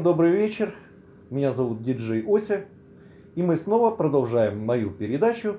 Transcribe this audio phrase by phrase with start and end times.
[0.00, 0.74] Всем добрый вечер.
[1.28, 2.64] Меня зовут диджей Ося.
[3.34, 5.58] И мы снова продолжаем мою передачу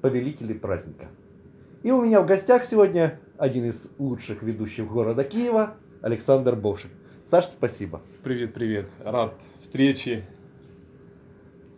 [0.00, 1.08] «Повелители праздника».
[1.82, 6.92] И у меня в гостях сегодня один из лучших ведущих города Киева, Александр Бовшик.
[7.28, 8.00] Саш, спасибо.
[8.22, 8.86] Привет, привет.
[9.02, 10.24] Рад встрече.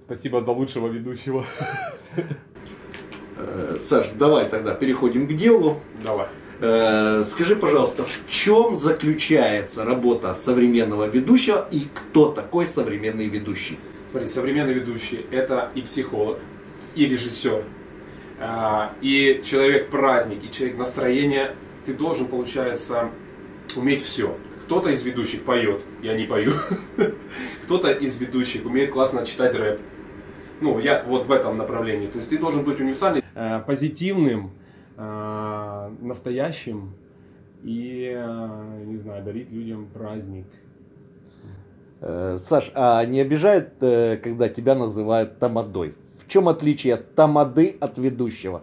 [0.03, 1.47] Спасибо за лучшего ведущего.
[3.39, 5.77] Э, Саш, давай тогда переходим к делу.
[6.05, 6.29] Давай.
[6.61, 13.79] Э, Скажи, пожалуйста, в чем заключается работа современного ведущего и кто такой современный ведущий?
[14.11, 16.39] Смотри, современный ведущий– это и психолог,
[16.95, 17.65] и режиссер,
[18.41, 21.55] а, и человек-праздник, и человек настроения.
[21.87, 23.11] Ты должен, получается,
[23.77, 24.37] уметь все.
[24.65, 26.53] Кто-то из ведущих поет, я не пою.
[27.65, 29.81] Кто-то из ведущих умеет классно читать рэп.
[30.61, 32.09] Ну, я вот в этом направлении.
[32.09, 34.51] То есть ты должен быть универсальным, э, позитивным,
[36.01, 36.95] настоящим
[37.63, 40.47] и, э, не знаю, дарить людям праздник.
[42.01, 45.95] Э, Саш, а не обижает, э, когда тебя называют тамадой?
[46.19, 48.63] В чем отличие тамады от ведущего?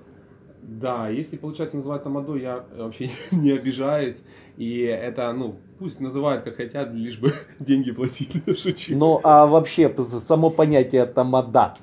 [0.63, 4.21] Да, если, получается, называют тамадой, я вообще не обижаюсь.
[4.57, 8.95] И это, ну, пусть называют как хотят, лишь бы деньги платили, шучу.
[8.95, 11.77] Ну, а вообще, само понятие тамада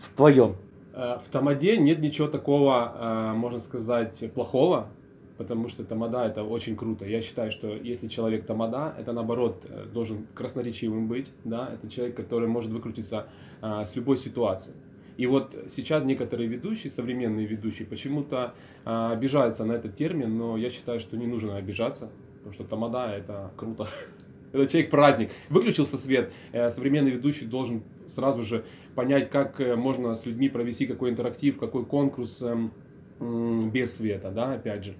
[0.00, 0.56] в твоем?
[0.94, 4.88] Э, В тамаде нет ничего такого, э, можно сказать, плохого,
[5.36, 7.04] потому что тамада это очень круто.
[7.04, 12.16] Я считаю, что если человек тамада, это наоборот э, должен красноречивым быть, да, это человек,
[12.16, 13.26] который может выкрутиться
[13.60, 14.74] с любой ситуации.
[15.16, 18.52] И вот сейчас некоторые ведущие, современные ведущие, почему-то
[18.84, 23.52] обижаются на этот термин, но я считаю, что не нужно обижаться, потому что тамада это
[23.56, 23.88] круто.
[24.52, 25.30] Это человек-праздник.
[25.48, 28.64] Выключился свет, современный ведущий должен сразу же
[28.94, 34.52] понять, как э, можно с людьми провести какой интерактив, какой конкурс эм, без света, да,
[34.52, 34.94] опять же.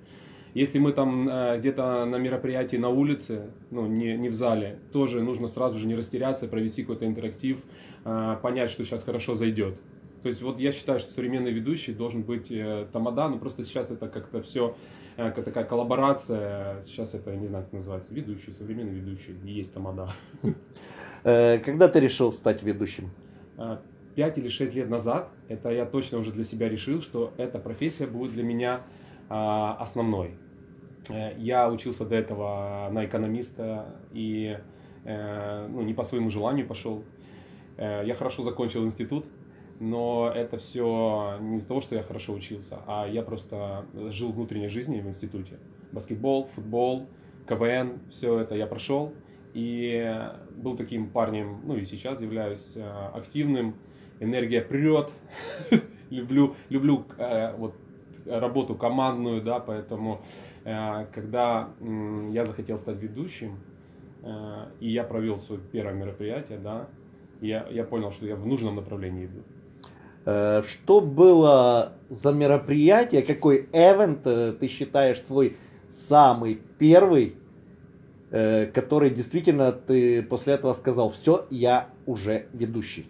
[0.55, 5.23] Если мы там э, где-то на мероприятии на улице, ну, не, не в зале, тоже
[5.23, 7.59] нужно сразу же не растеряться, провести какой-то интерактив,
[8.05, 9.81] э, понять, что сейчас хорошо зайдет.
[10.23, 12.51] То есть вот я считаю, что современный ведущий должен быть
[12.93, 14.75] тамада, но просто сейчас это как-то все,
[15.17, 20.15] как такая коллаборация, сейчас это, не знаю, как называется, ведущий, современный ведущий, и есть тамада.
[21.25, 23.11] Э, Когда ты решил стать ведущим?
[23.57, 23.81] А,
[24.15, 28.07] Пять или шесть лет назад, это я точно уже для себя решил, что эта профессия
[28.07, 28.83] будет для меня
[29.29, 30.37] а, основной.
[31.09, 34.59] Э, Я учился до этого на экономиста и
[35.05, 37.03] э, ну, не по своему желанию пошел.
[37.77, 39.27] Э, Я хорошо закончил институт,
[39.81, 44.69] но это все не из-за того, что я хорошо учился, а я просто жил внутренней
[44.69, 45.59] жизнью в институте.
[45.91, 47.07] Баскетбол, футбол,
[47.49, 49.13] КВН, все это я прошел.
[49.55, 50.21] И
[50.57, 52.83] был таким парнем, ну и сейчас являюсь э,
[53.15, 53.77] активным,
[54.19, 55.11] энергия прет,
[56.11, 57.77] люблю, люблю э, вот
[58.27, 60.23] работу командную, да, поэтому
[60.65, 61.71] э, когда
[62.33, 63.59] я захотел стать ведущим,
[64.81, 66.89] и я провел свое первое мероприятие, да,
[67.43, 70.63] я, я понял, что я в нужном направлении иду.
[70.67, 75.59] Что было за мероприятие, какой эвент ты считаешь свой
[75.91, 77.37] самый первый,
[78.35, 83.07] который действительно ты после этого сказал, все, я уже ведущий?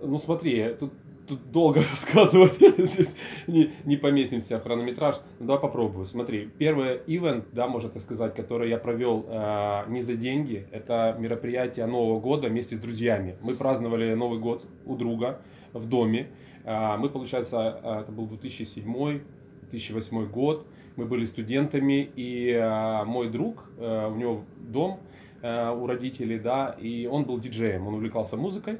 [0.00, 0.92] Ну смотри, тут,
[1.26, 3.14] тут долго рассказывать, здесь
[3.46, 5.16] не, не поместимся в хронометраж.
[5.38, 6.06] Ну, давай попробую.
[6.06, 11.16] Смотри, первый ивент, да, можно так сказать, который я провел э, не за деньги, это
[11.18, 13.36] мероприятие Нового года вместе с друзьями.
[13.40, 15.40] Мы праздновали Новый год у друга
[15.72, 16.28] в доме.
[16.64, 20.66] Э, мы, получается, э, это был 2007-2008 год.
[20.96, 25.00] Мы были студентами, и э, мой друг, э, у него дом
[25.42, 28.78] э, у родителей, да, и он был диджеем, он увлекался музыкой.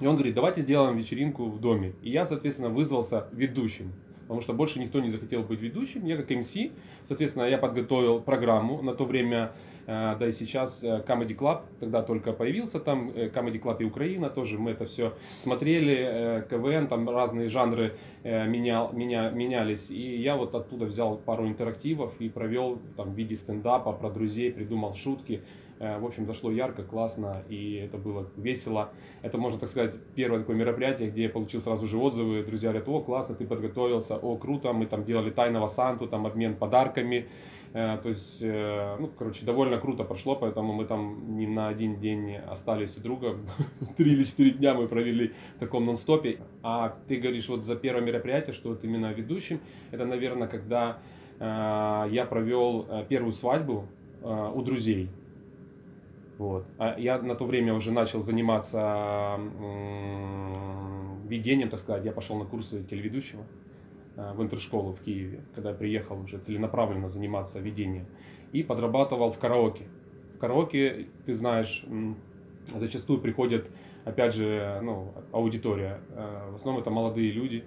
[0.00, 1.94] И он говорит, давайте сделаем вечеринку в доме.
[2.02, 3.92] И я, соответственно, вызвался ведущим.
[4.22, 6.04] Потому что больше никто не захотел быть ведущим.
[6.04, 6.54] Я как МС,
[7.04, 8.82] соответственно, я подготовил программу.
[8.82, 9.52] На то время,
[9.86, 14.28] да и сейчас, э, Comedy Club, тогда только появился там, э, Comedy Club и Украина
[14.30, 14.58] тоже.
[14.58, 17.94] Мы это все смотрели, э, КВН, там разные жанры
[18.24, 19.88] э, менял, меня, менялись.
[19.90, 24.52] И я вот оттуда взял пару интерактивов и провел там в виде стендапа про друзей,
[24.52, 25.42] придумал шутки.
[25.78, 28.90] Э, В общем, зашло ярко, классно, и это было весело.
[29.22, 32.42] Это, можно так сказать, первое такое мероприятие, где я получил сразу же отзывы.
[32.42, 36.56] Друзья говорят, о, классно, ты подготовился, о, круто, мы там делали тайного Санту, там обмен
[36.56, 37.28] подарками.
[37.74, 42.00] Э, То есть, э, ну, короче, довольно круто прошло, поэтому мы там не на один
[42.00, 43.36] день остались у друга.
[43.98, 46.38] Три или четыре дня мы провели в таком нон-стопе.
[46.62, 50.98] А ты говоришь, вот за первое мероприятие, что вот именно ведущим, это, наверное, когда
[51.38, 53.84] я провел первую свадьбу
[54.22, 55.10] у друзей.
[56.38, 56.66] Вот.
[56.78, 59.38] А я на то время уже начал заниматься
[61.26, 62.04] ведением, так сказать.
[62.04, 63.44] Я пошел на курсы телеведущего
[64.16, 68.06] э, в интершколу в Киеве, когда я приехал уже целенаправленно заниматься ведением.
[68.52, 69.84] И подрабатывал в караоке.
[70.34, 71.84] в караоке, ты знаешь,
[72.74, 73.66] зачастую приходят,
[74.04, 76.00] опять же, ну, аудитория.
[76.10, 77.64] Э, В основном это молодые люди.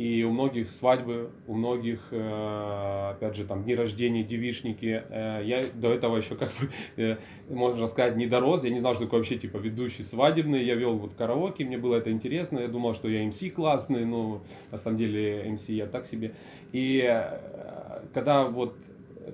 [0.00, 5.02] И у многих свадьбы, у многих, э, опять же, там, дни рождения, девишники.
[5.10, 7.16] Э, Я до этого еще, как бы, э,
[7.50, 8.64] можно сказать, не дорос.
[8.64, 10.64] Я не знал, что такое вообще, типа, ведущий свадебный.
[10.64, 12.60] Я вел вот караоке, мне было это интересно.
[12.60, 14.42] Я думал, что я МС классный, но
[14.72, 16.32] на самом деле МС я так себе.
[16.72, 17.04] И
[18.14, 18.78] когда вот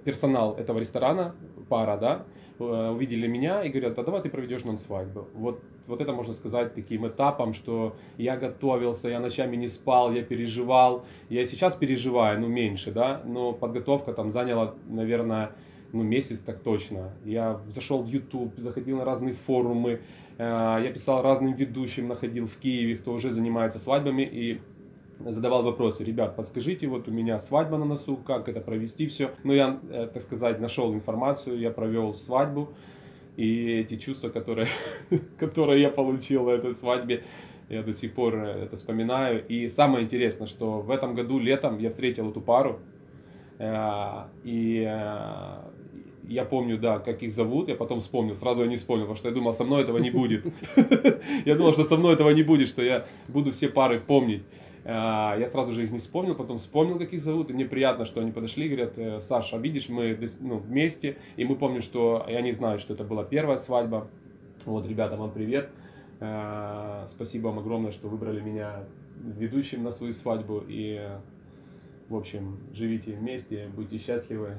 [0.04, 1.36] персонал этого ресторана,
[1.68, 2.24] пара, да,
[2.58, 5.28] увидели меня и говорят, а давай ты проведешь нам свадьбу.
[5.34, 10.22] Вот, вот это можно сказать таким этапом, что я готовился, я ночами не спал, я
[10.22, 11.04] переживал.
[11.28, 15.52] Я сейчас переживаю, ну меньше, да, но подготовка там заняла, наверное,
[15.92, 17.12] ну месяц так точно.
[17.24, 20.00] Я зашел в YouTube, заходил на разные форумы,
[20.38, 24.60] э, я писал разным ведущим, находил в Киеве, кто уже занимается свадьбами и
[25.20, 29.30] задавал вопросы, ребят, подскажите, вот у меня свадьба на носу, как это провести все.
[29.44, 32.68] Ну, я, э, так сказать, нашел информацию, я провел свадьбу,
[33.36, 34.68] и эти чувства, которые,
[35.38, 37.22] которые я получил на этой свадьбе,
[37.68, 39.44] я до сих пор э, это вспоминаю.
[39.46, 42.80] И самое интересное, что в этом году летом я встретил эту пару,
[43.58, 45.56] э, и э,
[46.28, 49.28] я помню, да, как их зовут, я потом вспомнил, сразу я не вспомнил, потому что
[49.28, 50.44] я думал, со мной этого не будет.
[51.44, 54.42] Я думал, что со мной этого не будет, что я буду все пары помнить.
[54.88, 58.04] А, Я сразу же их не вспомнил, потом вспомнил, как их зовут, и мне приятно,
[58.06, 62.24] что они подошли и говорят, «Э, Саша, видишь, мы ну, вместе, и мы помним, что,
[62.28, 64.06] и они знают, что это была первая свадьба.
[64.64, 65.70] Вот, ребята, вам привет.
[66.20, 68.84] А, Спасибо вам огромное, что выбрали меня
[69.24, 71.00] ведущим на свою свадьбу, и,
[72.08, 74.52] в общем, живите вместе, будьте счастливы.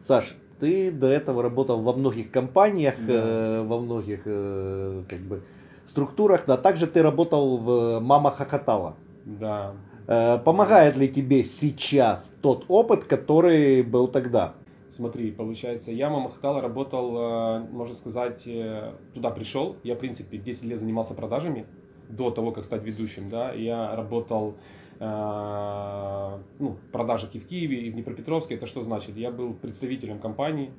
[0.00, 3.12] Саш, ты до этого работал во многих компаниях, Да.
[3.14, 5.42] э, во многих э, как бы
[5.86, 8.94] структурах, а также ты работал в Мама Хохотала.
[9.28, 9.74] Да,
[10.08, 14.54] Э, помогает ли тебе сейчас тот опыт, который был тогда?
[14.88, 19.76] Смотри, получается, я Мамахтала работал, э, можно сказать, э, туда пришел.
[19.84, 21.66] Я, в принципе, 10 лет занимался продажами
[22.08, 23.52] до того, как стать ведущим, да.
[23.52, 24.54] Я работал,
[25.00, 28.56] ну, продажи и в Киеве, и в Днепропетровске.
[28.56, 29.16] Это что значит?
[29.16, 30.72] Я был представителем компании.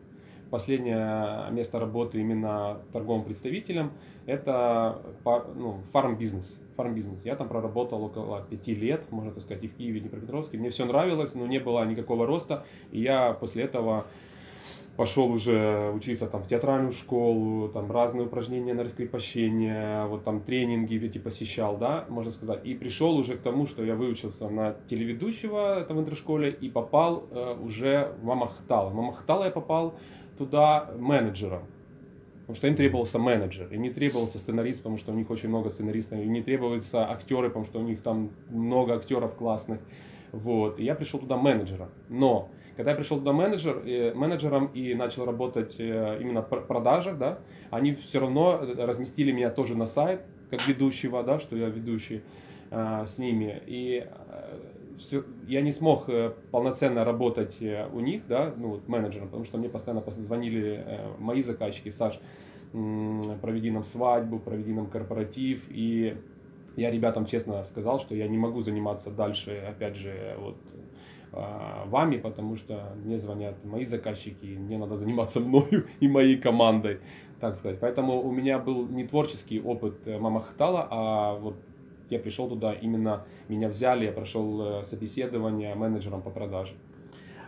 [0.50, 3.94] Последнее место работы именно торговым представителем–
[4.26, 5.00] это
[5.56, 6.54] ну, фарм-бизнес.
[6.80, 7.26] Фарм-бизнес.
[7.26, 10.58] Я там проработал около пяти лет, можно так сказать, и в Киеве, и в Днепропетровске.
[10.58, 12.66] Мне все нравилось, но не было никакого роста.
[12.92, 14.06] И я после этого
[14.96, 20.96] пошел уже учиться там в театральную школу, там разные упражнения на раскрепощение, вот там тренинги
[21.06, 22.66] эти посещал, да, можно сказать.
[22.66, 27.28] И пришел уже к тому, что я выучился на телеведущего это в интершколе и попал
[27.32, 28.92] э, уже в Мамахтал.
[28.92, 29.96] В Мамахтал я попал
[30.38, 31.64] туда менеджером.
[32.50, 35.70] Потому что им требовался менеджер, им не требовался сценарист, потому что у них очень много
[35.70, 39.80] сценаристов, им не требуются актеры, потому что у них там много актеров классных.
[40.32, 40.80] Вот.
[40.80, 41.90] И я пришел туда менеджером.
[42.10, 46.66] Но когда я пришел туда менеджер, э, менеджером и начал работать э, именно в пр-
[46.66, 47.38] продажах, да,
[47.70, 52.24] они все равно э, разместили меня тоже на сайт, как ведущего, да, что я ведущий
[52.72, 53.62] э, с ними.
[53.68, 54.08] И
[55.00, 59.46] всё- я не смог э, полноценно работать э, у них, да, ну, вот менеджером, потому
[59.46, 62.20] что мне постоянно пос- звонили э, мои заказчики, Саш,
[63.42, 66.16] проведи нам свадьбу, проведи нам корпоратив, и
[66.76, 70.56] я ребятам честно сказал, что я не могу заниматься дальше, опять же, вот
[71.32, 77.00] а, вами, потому что мне звонят мои заказчики, мне надо заниматься мною и моей командой,
[77.40, 77.80] так сказать.
[77.80, 81.56] Поэтому у меня был не творческий опыт Мамахтала, а вот
[82.10, 86.74] я пришел туда, именно меня взяли, я прошел э, собеседование менеджером по продаже.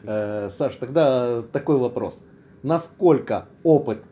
[0.04, 2.24] Э, Саш, тогда такой вопрос.
[2.64, 4.04] Насколько опыт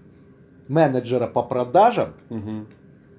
[0.67, 2.67] менеджера по продажам Мгм.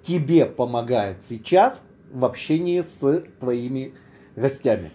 [0.03, 1.81] тебе помогает сейчас
[2.13, 3.95] в общении с твоими
[4.37, 4.91] гостями,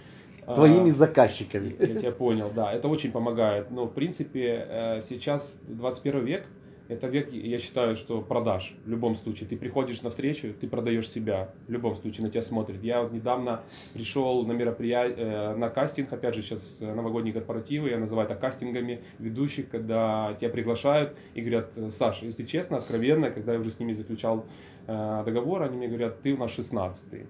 [0.53, 1.75] твоими А, заказчиками?
[1.79, 3.71] Я тебя понял, да, это очень помогает.
[3.71, 6.45] Но, в принципе, э, сейчас 21 век,
[6.87, 9.49] это век, я считаю, что продаж в любом случае.
[9.49, 12.83] Ты приходишь на встречу, ты продаешь себя, в любом случае на тебя смотрят.
[12.83, 13.61] Я вот недавно
[13.93, 19.69] пришел на мероприятие, на кастинг, опять же, сейчас новогодние корпоративы, я называю это кастингами ведущих,
[19.69, 24.45] когда тебя приглашают и говорят, Саша, если честно, откровенно, когда я уже с ними заключал
[24.87, 27.25] э, договор, они мне говорят, ты у нас 16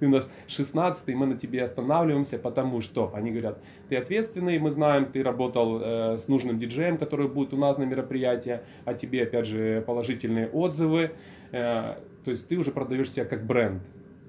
[0.00, 5.06] ты наш 16 мы на тебе останавливаемся, потому что они говорят, ты ответственный, мы знаем,
[5.06, 9.46] ты работал э, с нужным диджеем, который будет у нас на мероприятии, а тебе, опять
[9.46, 11.12] же, положительные отзывы,
[11.52, 13.82] Э, то есть ты уже продаешь себя как бренд.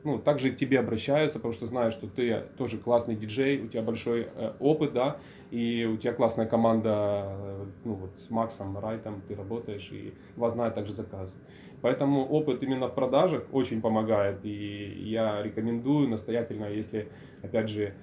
[0.03, 3.67] Ну, также и к тебе обращаются, потому что знают, что ты тоже классный диджей, у
[3.67, 5.17] тебя большой э, опыт, да,
[5.51, 10.53] и у тебя классная команда, э, ну, вот с Максом Райтом ты работаешь, и вас
[10.53, 11.33] знают также заказы.
[11.81, 14.39] Поэтому опыт именно в продажах очень помогает.
[14.43, 17.07] И я рекомендую настоятельно, если,
[17.43, 17.93] опять же,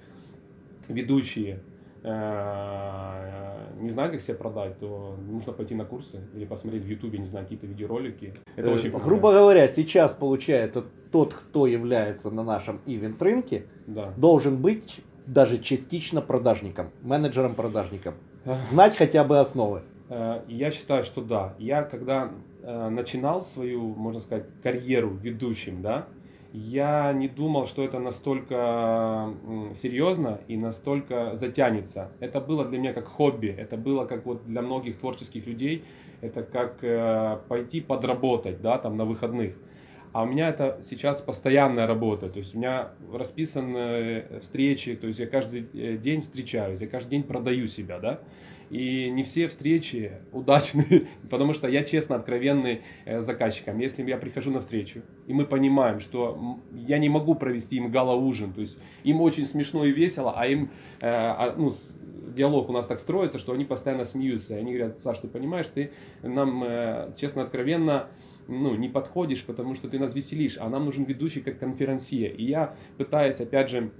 [0.89, 1.59] ведущие
[2.03, 7.19] э, не знает, как себя продать, то нужно пойти на курсы или посмотреть в Ютубе,
[7.19, 8.33] не знаю, какие-то видеоролики.
[8.55, 9.05] Это Э, очень помогает.
[9.07, 14.13] Грубо говоря, сейчас получается тот, кто является на нашем ивент рынке, Да.
[14.17, 18.15] должен быть даже частично продажником, менеджером-продажником.
[18.69, 19.81] Знать хотя бы основы.
[20.09, 21.55] Э, Я считаю, что да.
[21.59, 22.31] Я когда
[22.63, 26.07] э, начинал свою, можно сказать, карьеру ведущим, да,
[26.51, 29.29] я не думал, что это настолько
[29.75, 32.09] серьезно и настолько затянется.
[32.19, 35.83] Это было для меня как хобби, это было как вот для многих творческих людей,
[36.21, 39.55] это как э, пойти подработать, да, там на выходных.
[40.11, 45.19] А у меня это сейчас постоянная работа, то есть у меня расписаны встречи, то есть
[45.19, 45.61] я каждый
[45.99, 48.19] день встречаюсь, я каждый день продаю себя, да.
[48.69, 53.79] И не все встречи удачны, потому что я честно откровенный э, заказчикам.
[53.79, 58.53] Если я прихожу на встречу, и мы понимаем, что я не могу провести им гала-ужин,
[58.53, 60.69] то есть им очень смешно и весело, а им,
[61.01, 61.73] э, а, ну,
[62.35, 64.55] диалог у нас так строится, что они постоянно смеются.
[64.55, 68.07] Они говорят, Саш, ты понимаешь, ты нам э, честно, откровенно
[68.49, 72.31] ну, не подходишь, потому что ты нас веселишь, а нам нужен ведущий как конферансье.
[72.31, 73.91] И я пытаюсь, опять же,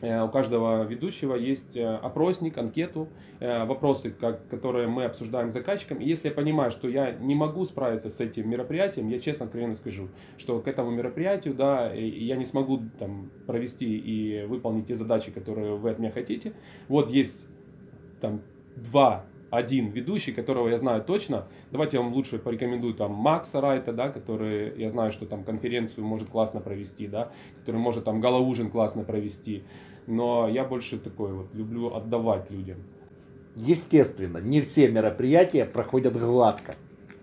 [0.00, 3.08] у каждого ведущего есть э, опросник, анкету,
[3.40, 5.98] э, вопросы, которые мы обсуждаем с заказчиком.
[5.98, 9.74] И если я понимаю, что я не могу справиться с этим мероприятием, я честно, откровенно
[9.74, 15.30] скажу, что к этому мероприятию, да, я не смогу там провести и выполнить те задачи,
[15.30, 16.52] которые вы от меня хотите.
[16.88, 17.46] Вот есть
[18.20, 18.42] там
[18.76, 19.24] два
[19.56, 21.46] один ведущий, которого я знаю точно.
[21.70, 26.04] Давайте я вам лучше порекомендую там Макса Райта, да, который, я знаю, что там конференцию
[26.04, 27.30] может классно провести, да,
[27.60, 29.64] который может там галаужин классно провести.
[30.06, 32.78] Но я больше такой вот, люблю отдавать людям.
[33.56, 36.74] Естественно, не все мероприятия проходят гладко.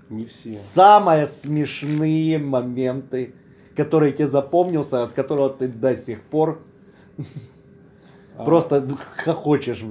[0.09, 0.57] Не все.
[0.57, 3.33] Самые смешные моменты,
[3.75, 6.61] которые тебе запомнился, от которого ты до сих пор
[8.38, 9.83] А, просто хохочешь.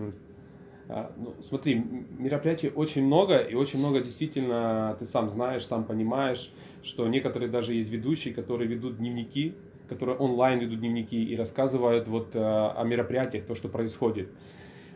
[0.93, 1.77] А, ну, смотри,
[2.19, 6.51] мероприятий очень много, и очень много действительно ты сам знаешь, сам понимаешь,
[6.83, 9.55] что некоторые даже есть ведущие, которые ведут дневники,
[9.89, 14.31] которые онлайн ведут дневники и рассказывают вот э, о мероприятиях, то, что происходит.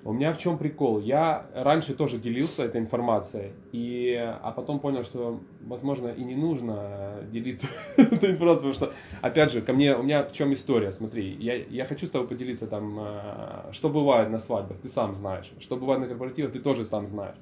[0.07, 1.01] У меня в чем прикол?
[1.01, 6.77] Я раньше тоже делился этой информацией, и, а потом понял, что, возможно, и не нужно
[6.79, 8.93] э, делиться этой информацией, потому что,
[9.23, 12.29] опять же, ко мне, у меня в чем история, смотри, я, я хочу с тобой
[12.29, 16.59] поделиться там, э, что бывает на свадьбах, ты сам знаешь, что бывает на корпоративах, ты
[16.59, 17.37] тоже сам знаешь.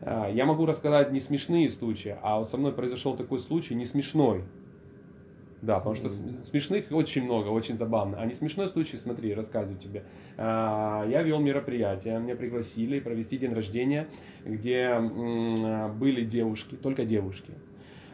[0.00, 3.86] Э, Я могу рассказать не смешные случаи, а вот со мной произошел такой случай не
[3.86, 4.42] смешной.
[5.62, 8.18] Да, потому что см- смешных очень много, очень забавно.
[8.20, 10.04] А не смешной случай, смотри, рассказываю тебе.
[10.36, 14.06] А, Я вел мероприятие, меня пригласили провести день рождения,
[14.44, 14.98] где
[15.98, 17.52] были девушки, только девушки.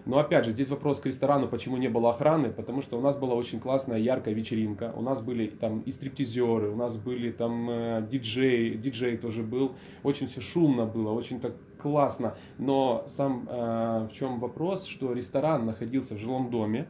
[0.04, 3.16] Но опять же, здесь вопрос к ресторану, почему не было охраны, потому что у нас
[3.16, 4.92] была очень классная, яркая вечеринка.
[4.96, 9.76] У нас были там и стриптизеры, у нас были там э, диджей, диджей тоже был.
[10.02, 12.34] Очень все шумно было, очень так классно.
[12.58, 16.88] Но сам э, в чем вопрос, что ресторан находился в жилом доме,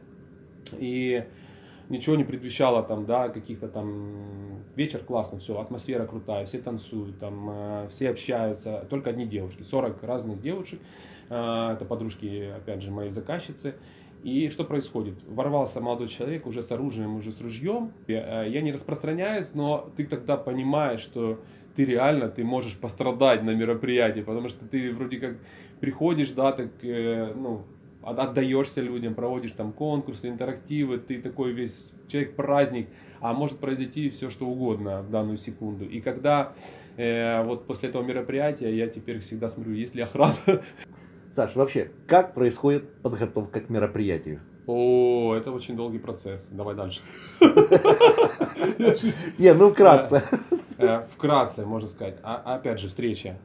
[0.77, 1.25] и
[1.89, 7.49] ничего не предвещало там, да, каких-то там вечер классно, все, атмосфера крутая, все танцуют, там
[7.49, 10.79] э, все общаются, только одни девушки, 40 разных девушек,
[11.29, 13.75] э, это подружки, опять же, моей заказчицы.
[14.23, 15.15] И что происходит?
[15.27, 17.91] Ворвался молодой человек уже с оружием, уже с ружьем.
[18.07, 21.39] Я, э, я не распространяюсь, но ты тогда понимаешь, что
[21.75, 25.37] ты реально, ты можешь пострадать на мероприятии, потому что ты вроде как
[25.81, 27.63] приходишь, да, так, э, ну,
[28.05, 32.89] отдаешься людям, проводишь там конкурсы, интерактивы, ты такой весь человек-праздник,
[33.21, 35.85] а может произойти все что угодно в данную секунду.
[35.85, 36.53] И когда
[36.97, 40.35] э, вот после этого мероприятия я теперь всегда смотрю, есть ли охрана.
[41.35, 44.41] Саш, вообще, как происходит подготовка к мероприятию?
[44.67, 46.47] О, это очень долгий процесс.
[46.51, 47.01] Давай дальше.
[49.37, 50.23] Не, ну вкратце.
[50.77, 52.17] Э, Вкратце, можно сказать.
[52.23, 53.37] А, опять же, встреча.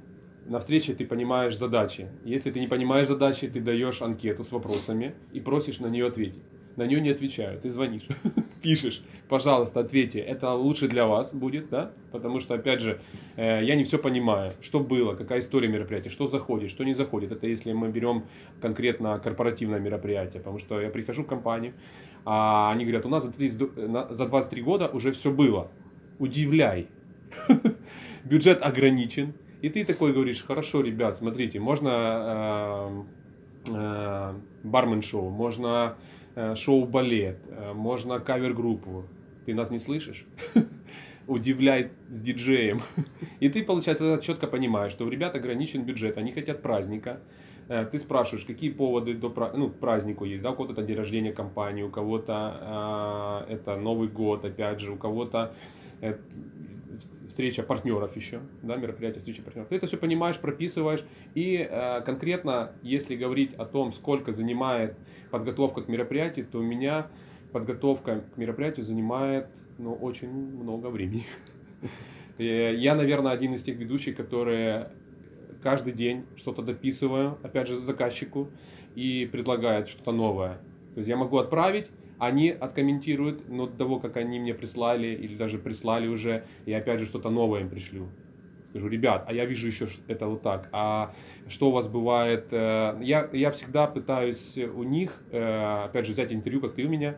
[0.49, 2.09] На встрече ты понимаешь задачи.
[2.25, 6.43] Если ты не понимаешь задачи, ты даешь анкету с вопросами и просишь на нее ответить.
[6.77, 8.07] На нее не отвечают, ты звонишь,
[8.63, 11.91] пишешь, пожалуйста, ответьте, это лучше для вас будет, да?
[12.13, 13.01] Потому что, опять же,
[13.37, 17.33] э, я не все понимаю, что было, какая история мероприятия, что заходит, что не заходит.
[17.33, 18.25] Это если мы берем
[18.63, 21.75] конкретно корпоративное мероприятие, потому что я прихожу в компанию,
[22.25, 25.71] а они говорят, у нас за, 30 д- на- за 23 года уже все было.
[26.19, 26.87] Удивляй.
[28.25, 29.35] Бюджет ограничен.
[29.61, 33.05] И ты такой говоришь, хорошо, ребят, смотрите, можно
[33.67, 35.97] э, э, бармен-шоу, можно
[36.37, 39.05] э, шоу-балет, э, можно кавер-группу.
[39.47, 40.27] Ты нас не слышишь?
[41.27, 42.83] Удивляй с диджеем.
[43.41, 47.21] И ты, получается, четко понимаешь, что у ребят ограничен бюджет, они хотят праздника.
[47.93, 51.83] Ты спрашиваешь, какие поводы до ну, к празднику есть, да, у кого-то день рождения компании,
[51.83, 55.53] у кого-то э, это Новый год, опять же, у кого-то
[56.01, 56.17] э,
[57.39, 59.69] встреча партнеров еще, да, мероприятие встреча партнеров.
[59.69, 61.05] Ты это все понимаешь, прописываешь,
[61.37, 64.97] и э, конкретно, если говорить о том, сколько занимает
[65.31, 67.07] подготовка к мероприятию, то у меня
[67.53, 69.47] подготовка к мероприятию занимает,
[69.79, 71.27] ну, очень много времени.
[72.39, 74.91] Я, наверное, один из тех ведущих, которые
[75.63, 78.49] каждый день что-то дописываю, опять же, заказчику,
[78.97, 80.55] и предлагает что-то новое.
[80.95, 81.87] То есть я могу отправить,
[82.19, 87.01] они откомментируют, но до того, как они мне прислали или даже прислали уже, я опять
[87.01, 88.09] же что-то новое им пришлю.
[88.71, 90.69] Скажу, ребят, а я вижу еще это вот так.
[90.73, 91.15] А
[91.49, 92.49] что у вас бывает?
[92.51, 96.89] Э, я, я всегда пытаюсь у них, э, опять же, взять интервью, как ты у
[96.89, 97.17] меня,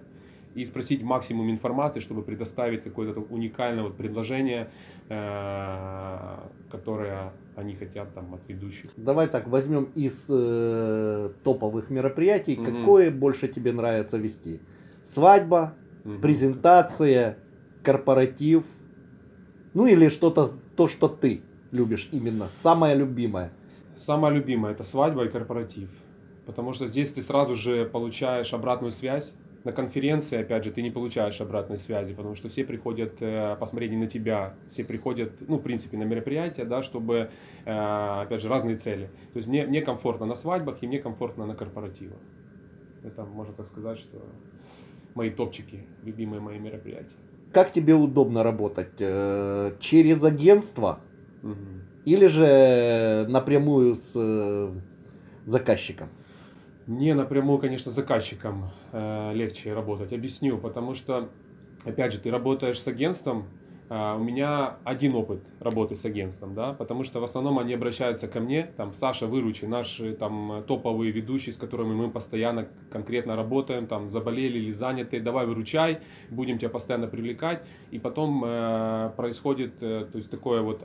[0.54, 4.70] и спросить максимум информации, чтобы предоставить какое-то уникальное вот предложение,
[5.08, 6.36] э,
[6.70, 8.90] которое они хотят там от ведущих.
[8.96, 12.64] Давай так возьмем из э, топовых мероприятий, угу.
[12.64, 14.60] какое больше тебе нравится вести?
[15.12, 15.74] Свадьба,
[16.04, 16.18] угу.
[16.20, 17.38] презентация,
[17.82, 18.64] корпоратив,
[19.74, 23.52] ну или что-то то, что ты любишь именно, самое любимое.
[23.96, 25.88] Самое любимое это свадьба и корпоратив,
[26.46, 29.32] потому что здесь ты сразу же получаешь обратную связь
[29.64, 33.90] на конференции, опять же, ты не получаешь обратной связи, потому что все приходят э, посмотреть
[33.90, 37.30] не на тебя, все приходят, ну, в принципе, на мероприятия, да, чтобы,
[37.66, 39.10] э, опять же, разные цели.
[39.32, 42.20] То есть мне, мне комфортно на свадьбах и мне комфортно на корпоративах.
[43.02, 44.18] Это, можно так сказать, что
[45.14, 47.16] мои топчики, любимые мои мероприятия.
[47.52, 48.94] Как тебе удобно работать?
[48.98, 51.00] Э, через агентство
[51.42, 51.56] угу.
[52.04, 54.72] или же напрямую с
[55.44, 56.08] заказчиком?
[56.86, 60.12] Мне напрямую, конечно, заказчикам э, легче работать.
[60.12, 61.28] Объясню, потому что,
[61.84, 63.46] опять же, ты работаешь с агентством,
[63.90, 68.28] Uh, у меня один опыт работы с агентством, да, потому что в основном они обращаются
[68.28, 73.88] ко мне, там, Саша, выручи, наши там топовые ведущие, с которыми мы постоянно конкретно работаем,
[73.88, 75.98] там, заболели или заняты, давай выручай,
[76.30, 80.84] будем тебя постоянно привлекать, и потом э, происходит, э, то есть такое вот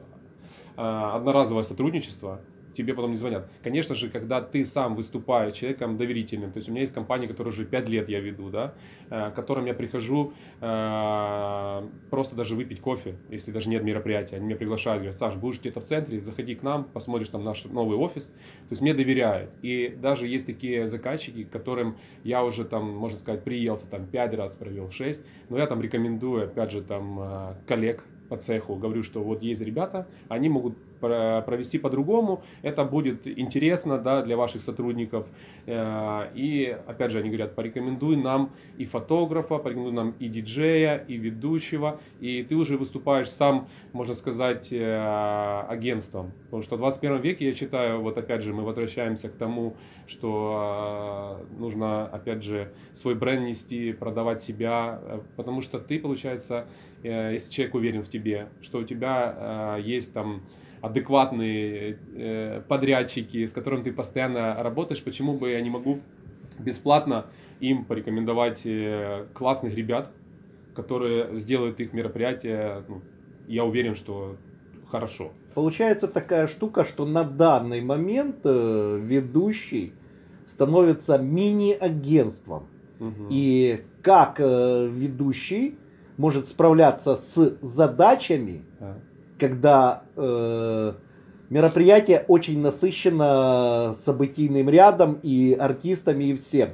[0.75, 2.41] э, одноразовое сотрудничество,
[2.75, 3.47] тебе потом не звонят.
[3.63, 7.53] Конечно же, когда ты сам выступаешь человеком доверительным, то есть у меня есть компания, которая
[7.53, 8.73] уже 5 лет я веду, да,
[9.09, 14.35] э, к которым я прихожу э, просто даже выпить кофе, если даже нет мероприятия.
[14.37, 17.63] Они меня приглашают, говорят, Саш, будешь где-то в центре, заходи к нам, посмотришь там наш
[17.65, 18.25] новый офис.
[18.25, 19.51] То есть мне доверяют.
[19.61, 24.55] И даже есть такие заказчики, которым я уже там, можно сказать, приелся, там 5 раз
[24.55, 29.23] провел, 6, но я там рекомендую, опять же, там э, коллег по цеху, говорю, что
[29.23, 30.77] вот есть ребята, они могут
[31.45, 35.27] провести по-другому, это будет интересно да, для ваших сотрудников.
[35.65, 41.15] Э, и опять же, они говорят, порекомендуй нам и фотографа, порекомендуй нам и диджея, и
[41.17, 46.31] ведущего, и ты уже выступаешь сам, можно сказать, э, агентством.
[46.45, 49.75] Потому что в 21 веке, я считаю, вот опять же, мы возвращаемся к тому,
[50.07, 54.99] что э, нужно, опять же, свой бренд нести, продавать себя,
[55.35, 56.67] потому что ты, получается,
[57.03, 60.41] если человек уверен в тебе, что у тебя есть там
[60.85, 65.99] адекватные э, подрядчики, с которыми ты постоянно работаешь, почему бы я не могу
[66.59, 67.25] бесплатно
[67.59, 70.11] им порекомендовать э, классных ребят,
[70.75, 73.01] которые сделают их мероприятие, ну,
[73.47, 74.35] я уверен, что
[74.87, 75.31] хорошо.
[75.55, 79.93] Получается такая штука, что на данный момент э, ведущий
[80.45, 82.67] становится мини-агентством.
[82.99, 83.27] Угу.
[83.31, 85.77] И как э, ведущий
[86.17, 88.99] может справляться с задачами, а
[89.39, 90.93] когда э,
[91.49, 96.69] мероприятие очень насыщено событийным рядом и артистами и всем.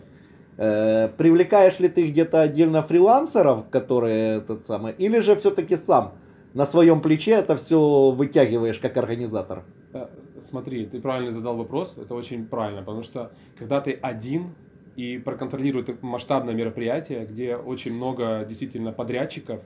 [0.58, 6.14] Э, привлекаешь ли ты где-то отдельно фрилансеров, которые этот самый, или же все-таки сам
[6.54, 9.64] на своем плече это все вытягиваешь как организатор?
[9.94, 10.08] Э,
[10.40, 14.56] смотри, ты правильно задал вопрос, это очень правильно, потому что когда ты один
[14.96, 19.62] и проконтролирует масштабное мероприятие, где очень много действительно подрядчиков,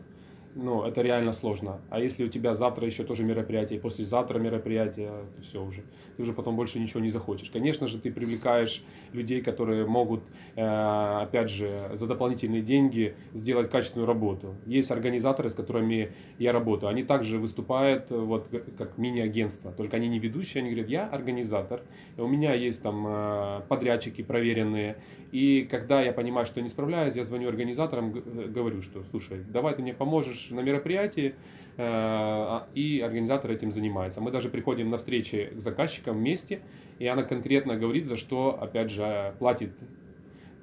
[0.55, 1.81] ну, это реально сложно.
[1.89, 5.83] А если у тебя завтра еще тоже мероприятие, и послезавтра мероприятие, то все уже.
[6.15, 7.49] Ты уже потом больше ничего не захочешь.
[7.49, 10.23] Конечно же, ты привлекаешь людей, которые могут,
[10.55, 14.55] э, опять же, за дополнительные деньги сделать качественную работу.
[14.65, 16.89] Есть организаторы, с которыми я работаю.
[16.89, 19.73] Они также выступают вот как мини-агентство.
[19.73, 21.81] Только они не ведущие, они говорят, я организатор.
[22.17, 24.95] У меня есть там э, подрядчики проверенные.
[25.33, 29.75] И когда я понимаю, что не справляюсь, я звоню организаторам, э, говорю, что, слушай, давай
[29.75, 31.33] ты мне поможешь на мероприятии, э,
[31.77, 34.21] а, и организатор этим занимается.
[34.21, 36.61] Мы даже приходим на встречи к заказчикам вместе,
[36.99, 39.71] и она конкретно говорит, за что, опять же, платит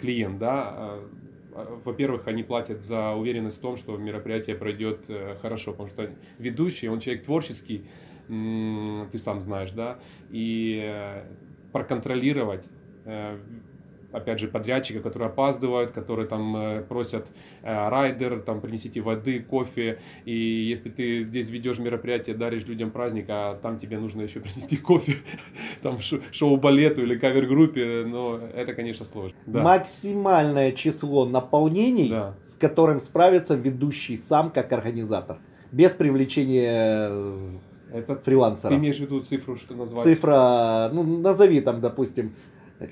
[0.00, 1.08] клиент, да, а,
[1.54, 6.10] а, во-первых, они платят за уверенность в том, что мероприятие пройдет э, хорошо, потому что
[6.38, 7.84] ведущий, он человек творческий,
[8.28, 9.98] ты сам знаешь, да,
[10.30, 11.24] и э,
[11.72, 12.64] проконтролировать
[14.12, 17.26] опять же, подрядчика, которые опаздывают, которые там э, просят
[17.62, 23.26] э, райдер, там принесите воды, кофе, и если ты здесь ведешь мероприятие, даришь людям праздник,
[23.28, 25.16] а там тебе нужно еще принести кофе,
[25.82, 25.98] там
[26.32, 29.36] шоу-балету или кавер-группе, но это, конечно, сложно.
[29.46, 29.62] Да.
[29.62, 32.34] Максимальное число наполнений, да.
[32.42, 35.38] с которым справится ведущий сам как организатор,
[35.72, 37.10] без привлечения
[37.92, 38.70] это фрилансера.
[38.70, 40.04] Ты имеешь в виду цифру, что назвать?
[40.04, 42.34] Цифра, ну назови там, допустим,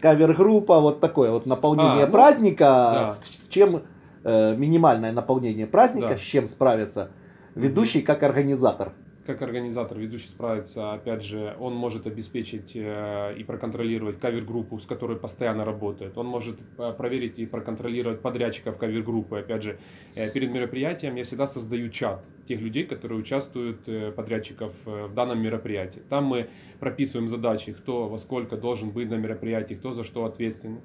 [0.00, 3.07] кавер-группа, вот такое вот наполнение а, ну, праздника, да.
[3.07, 3.83] с, с чем
[4.24, 6.18] э, минимальное наполнение праздника, да.
[6.18, 7.11] с чем справится
[7.55, 8.92] ведущий как организатор
[9.35, 15.16] как организатор, ведущий справится, опять же, он может обеспечить э, и проконтролировать кавер-группу, с которой
[15.16, 16.19] постоянно работает.
[16.19, 19.38] Он может э, проверить и проконтролировать подрядчиков кавер-группы.
[19.38, 19.79] Опять же,
[20.14, 23.81] э, перед мероприятием я всегда создаю чат тех людей, которые участвуют,
[24.16, 26.03] подрядчиков в данном мероприятии.
[26.09, 26.49] Там мы
[26.81, 30.81] прописываем задачи, кто во сколько должен быть на мероприятии, кто за что ответственен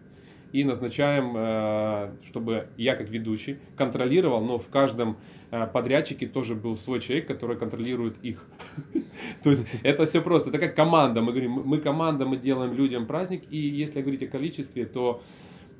[0.59, 5.17] и назначаем, чтобы я как ведущий контролировал, но в каждом
[5.55, 8.45] Э, подрядчики тоже был свой человек, который контролирует их.
[9.43, 11.21] То есть это все просто, это как команда.
[11.21, 15.21] Мы говорим, мы команда, мы делаем людям праздник, и если говорить о количестве, то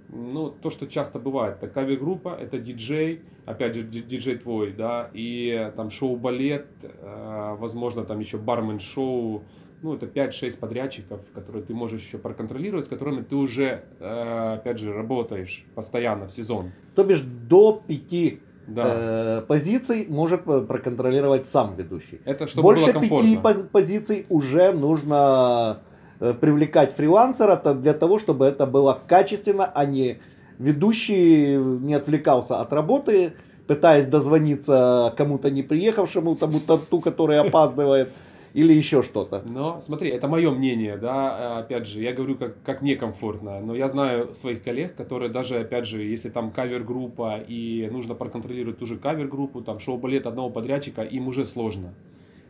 [0.10, 5.72] ну, то, что часто бывает, это кавер-группа, это диджей, опять же, диджей твой, да, и
[5.76, 9.44] там шоу-балет, э, возможно, там еще бармен-шоу,
[9.86, 14.80] ну, это 5-6 подрядчиков, которые ты можешь еще проконтролировать, с которыми ты уже, э, опять
[14.80, 16.72] же, работаешь постоянно в сезон.
[16.96, 18.84] То бишь до 5 да.
[18.88, 22.20] э, позиций может проконтролировать сам ведущий.
[22.26, 23.40] Это чтобы Больше было пяти
[23.72, 25.82] позиций уже нужно
[26.20, 30.18] э, привлекать фрилансера для того, чтобы это было качественно, а не
[30.58, 33.34] ведущий не отвлекался от работы,
[33.68, 38.10] пытаясь дозвониться кому-то не приехавшему, тому ту, который опаздывает
[38.56, 39.44] или еще что-то.
[39.46, 43.76] Но смотри, это мое мнение, да, опять же, я говорю, как, как мне комфортно, но
[43.76, 48.86] я знаю своих коллег, которые даже, опять же, если там кавер-группа и нужно проконтролировать ту
[48.86, 51.94] же кавер-группу, там шоу-балет одного подрядчика, им уже сложно.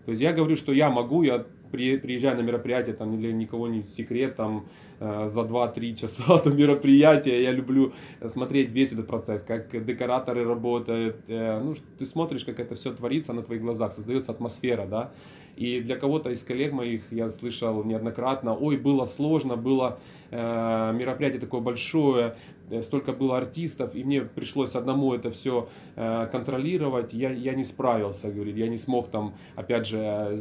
[0.06, 3.82] То есть я говорю, что я могу, я приезжаю на мероприятие, там для никого не
[3.82, 4.68] секрет, там
[5.00, 7.94] э, за 2-3 часа до мероприятия я люблю
[8.28, 13.34] смотреть весь этот процесс, как декораторы работают, э, ну, ты смотришь, как это все творится
[13.34, 15.12] на твоих глазах, создается атмосфера, да,
[15.56, 20.00] и для кого-то из коллег моих я слышал неоднократно, ой, было сложно, было
[20.32, 22.36] э, мероприятие такое большое,
[22.70, 27.64] э, столько было артистов, и мне пришлось одному это все э, контролировать, я, я не
[27.64, 30.38] справился, говорит, я не смог там, опять же, э,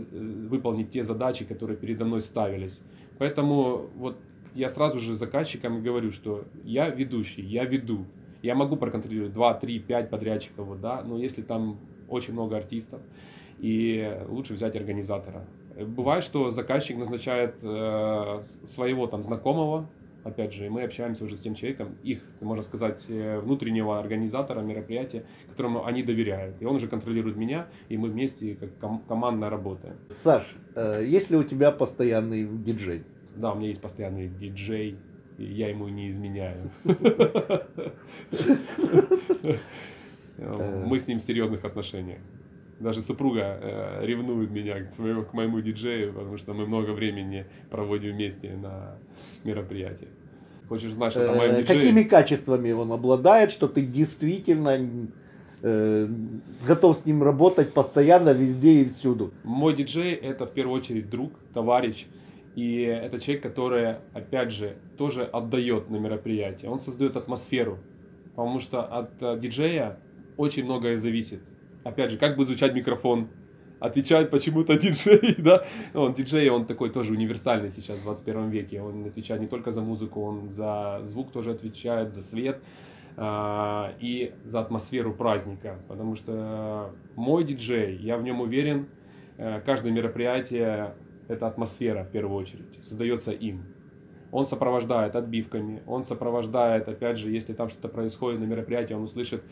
[0.49, 2.81] выполнить те задачи, которые передо мной ставились.
[3.19, 4.17] Поэтому вот
[4.55, 8.07] я сразу же заказчикам говорю, что я ведущий, я веду.
[8.43, 13.01] Я могу проконтролировать 2, 3, 5 подрядчиков, да, но если там очень много артистов,
[13.59, 15.45] и лучше взять организатора.
[15.77, 19.89] Бывает, что заказчик назначает э, своего там знакомого,
[20.25, 25.25] опять же, мы общаемся уже с тем человеком, их, можно сказать, э, внутреннего организатора мероприятия,
[25.49, 26.61] которому они доверяют.
[26.61, 29.97] И он уже контролирует меня, и мы вместе как ком- командно работаем.
[30.23, 33.05] Саш, э, есть ли у тебя постоянный диджей?
[33.37, 34.97] Да, у меня есть постоянный диджей,
[35.39, 36.71] и я ему не изменяю.
[40.37, 42.19] Мы с ним в серьезных отношениях.
[42.81, 47.47] Даже супруга э, ревнует меня к, своему, к моему диджею, потому что мы много времени
[47.71, 48.97] проводим вместе на
[49.45, 50.11] мероприятиях.
[50.69, 51.67] Хочешь знать, что там моем диджее?
[51.67, 54.79] Какими качествами он обладает, что ты действительно
[55.63, 56.09] э,
[56.67, 59.33] готов с ним работать постоянно, везде и всюду?
[59.45, 62.07] Мой диджей это в первую очередь друг, товарищ.
[62.57, 66.71] И это человек, который, опять же, тоже отдает на мероприятие.
[66.71, 67.79] Он создает атмосферу.
[68.35, 69.99] Потому что от э, диджея
[70.37, 71.41] очень многое зависит
[71.85, 73.29] опять же, как будет звучать микрофон,
[73.79, 79.07] отвечает почему-то диджей, да, он диджей, он такой тоже универсальный сейчас в 21 веке, он
[79.07, 82.63] отвечает не только за музыку, он за звук тоже отвечает, за свет
[83.17, 88.89] э, и за атмосферу праздника, потому что мой диджей, я в нем уверен,
[89.37, 90.95] э, каждое мероприятие
[91.29, 93.65] это атмосфера в первую очередь, создается им,
[94.35, 99.45] он сопровождает отбивками, он сопровождает, опять же, если там что-то происходит на мероприятии, он услышит,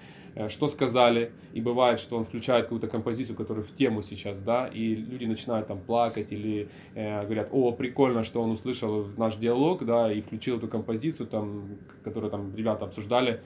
[0.49, 4.95] что сказали, и бывает, что он включает какую-то композицию, которая в тему сейчас, да, и
[4.95, 10.13] люди начинают там плакать или э, говорят, о, прикольно, что он услышал наш диалог, да,
[10.13, 13.41] и включил эту композицию, там, которую там ребята обсуждали,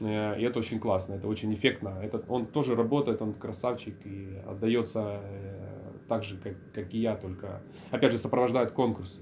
[0.00, 1.98] э, и это очень классно, это очень эффектно.
[2.02, 5.72] Это, он тоже работает, он красавчик и отдается э,
[6.08, 9.20] так же, как, как и я, только, опять же, сопровождает конкурсы.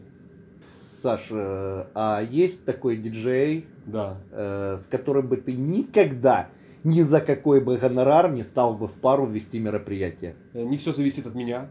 [1.02, 4.18] Саш, э, а есть такой диджей, да.
[4.32, 6.48] э, с которым бы ты никогда
[6.84, 10.34] ни за какой бы гонорар не стал бы в пару вести мероприятие?
[10.54, 11.68] Э, не все зависит от меня.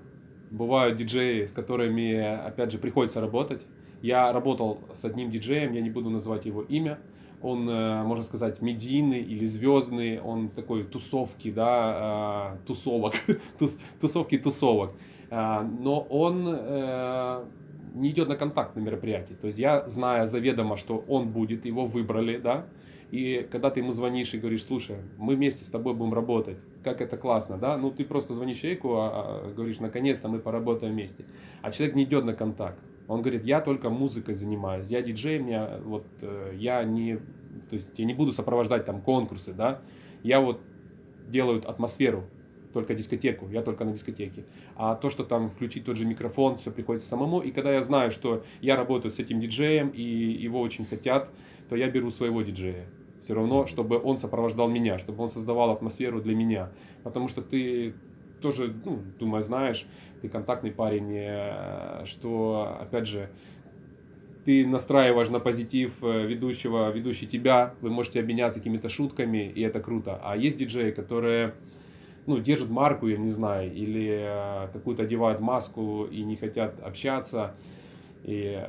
[0.52, 3.62] Бывают диджеи, с которыми, опять же, приходится работать.
[4.02, 7.00] Я работал с одним диджеем, я не буду называть его имя.
[7.42, 13.16] Он, э, можно сказать, медийный или звездный, он такой тусовки, да, э, тусовок,
[13.60, 14.92] тус, тусовки тусовок.
[15.32, 16.44] Но он
[17.94, 19.36] не идет на контакт на мероприятии.
[19.36, 22.66] То есть я, зная заведомо, что он будет, его выбрали, да,
[23.12, 27.02] и когда ты ему звонишь и говоришь, слушай, мы вместе с тобой будем работать, как
[27.02, 31.26] это классно, да, ну ты просто звонишь человеку, а, а, говоришь, наконец-то мы поработаем вместе.
[31.62, 32.80] А человек не идет на контакт.
[33.08, 37.90] Он говорит, я только музыкой занимаюсь, я диджей, меня вот э, я не, то есть
[37.98, 39.82] я не буду сопровождать там конкурсы, да,
[40.22, 40.62] я вот
[41.28, 42.26] делаю атмосферу,
[42.74, 44.46] только дискотеку, я только на дискотеке.
[44.76, 47.40] А то, что там включить тот же микрофон, все приходится самому.
[47.40, 51.30] И когда я знаю, что я работаю с этим диджеем и его очень хотят,
[51.70, 52.86] то я беру своего диджея.
[53.22, 56.70] Все равно, чтобы он сопровождал меня, чтобы он создавал атмосферу для меня.
[57.04, 57.94] Потому что ты
[58.42, 59.86] тоже, ну, думаю, знаешь,
[60.22, 63.30] ты контактный парень, э, что, опять же,
[64.46, 69.80] ты настраиваешь на позитив э, ведущего, ведущий тебя, вы можете обменяться какими-то шутками, и это
[69.80, 70.20] круто.
[70.24, 71.54] А есть диджеи, которые
[72.26, 77.56] ну, держат марку, я не знаю, или э, какую-то одевают маску и не хотят общаться.
[78.24, 78.62] И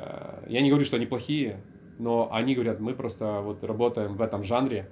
[0.46, 1.58] я не говорю, что они плохие,
[1.98, 4.88] но они говорят, мы просто вот работаем в этом жанре.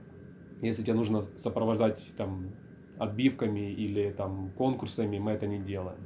[0.60, 2.50] Если тебе нужно сопровождать там
[2.98, 5.98] отбивками или там конкурсами, мы это не делаем.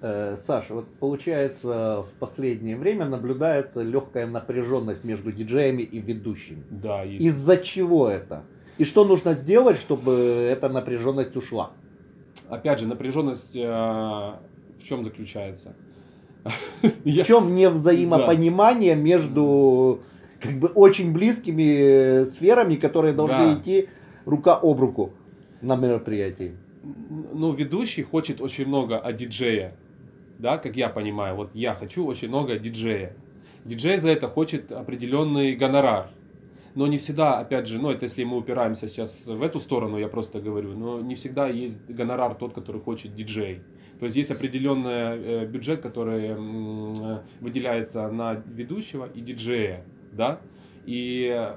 [0.00, 6.62] Э, Саша, вот получается в последнее время наблюдается легкая напряженность между диджеями и ведущими.
[6.70, 7.24] Да, есть.
[7.24, 8.44] Из-за чего это?
[8.78, 10.12] И что нужно сделать, чтобы
[10.50, 11.72] эта напряженность ушла?
[12.48, 15.74] Опять же, напряженность э, в чем заключается?
[16.82, 20.00] В чем невзаимопонимание между
[20.40, 23.54] как бы очень близкими сферами, которые должны Да.
[23.54, 23.88] идти
[24.24, 25.12] рука об руку
[25.60, 26.52] на мероприятии?
[27.32, 29.76] ну, ведущий хочет очень много от диджея,
[30.38, 33.14] да, как я понимаю, вот я хочу очень много от диджея.
[33.64, 36.08] Диджей за это хочет определенный гонорар.
[36.74, 40.08] Но не всегда, опять же, ну это если мы упираемся сейчас в эту сторону, я
[40.08, 43.60] просто говорю, но не всегда есть гонорар тот, который хочет диджей.
[43.98, 50.40] То есть есть определенный э, бюджет, который э, выделяется на ведущего и диджея, да,
[50.86, 51.54] и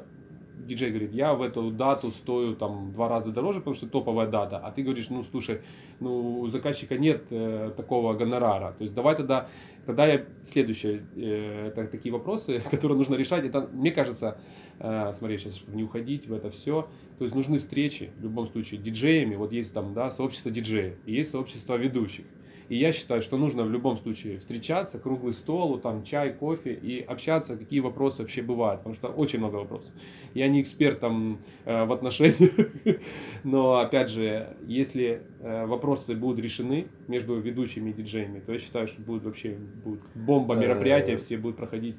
[0.57, 4.57] диджей говорит, я в эту дату стою там два раза дороже, потому что топовая дата,
[4.57, 5.61] а ты говоришь, ну слушай,
[5.99, 9.49] ну у заказчика нет э, такого гонорара, то есть давай тогда,
[9.85, 14.37] тогда я следующее, э, это такие вопросы, которые нужно решать, это мне кажется,
[14.79, 16.87] э, смотри, сейчас чтобы не уходить в это все,
[17.17, 21.31] то есть нужны встречи в любом случае диджеями, вот есть там, да, сообщество диджеев, есть
[21.31, 22.25] сообщество ведущих.
[22.73, 27.01] И я считаю, что нужно в любом случае встречаться, круглый стол, там чай, кофе и
[27.01, 29.93] общаться, какие вопросы вообще бывают, потому что очень много вопросов.
[30.33, 32.49] Я не эксперт там э, в отношениях,
[33.43, 38.87] но опять же, если э, вопросы будут решены между ведущими и диджеями, то я считаю,
[38.87, 39.55] что будет вообще
[39.85, 41.17] будет бомба мероприятия, Э.
[41.17, 41.97] все будут проходить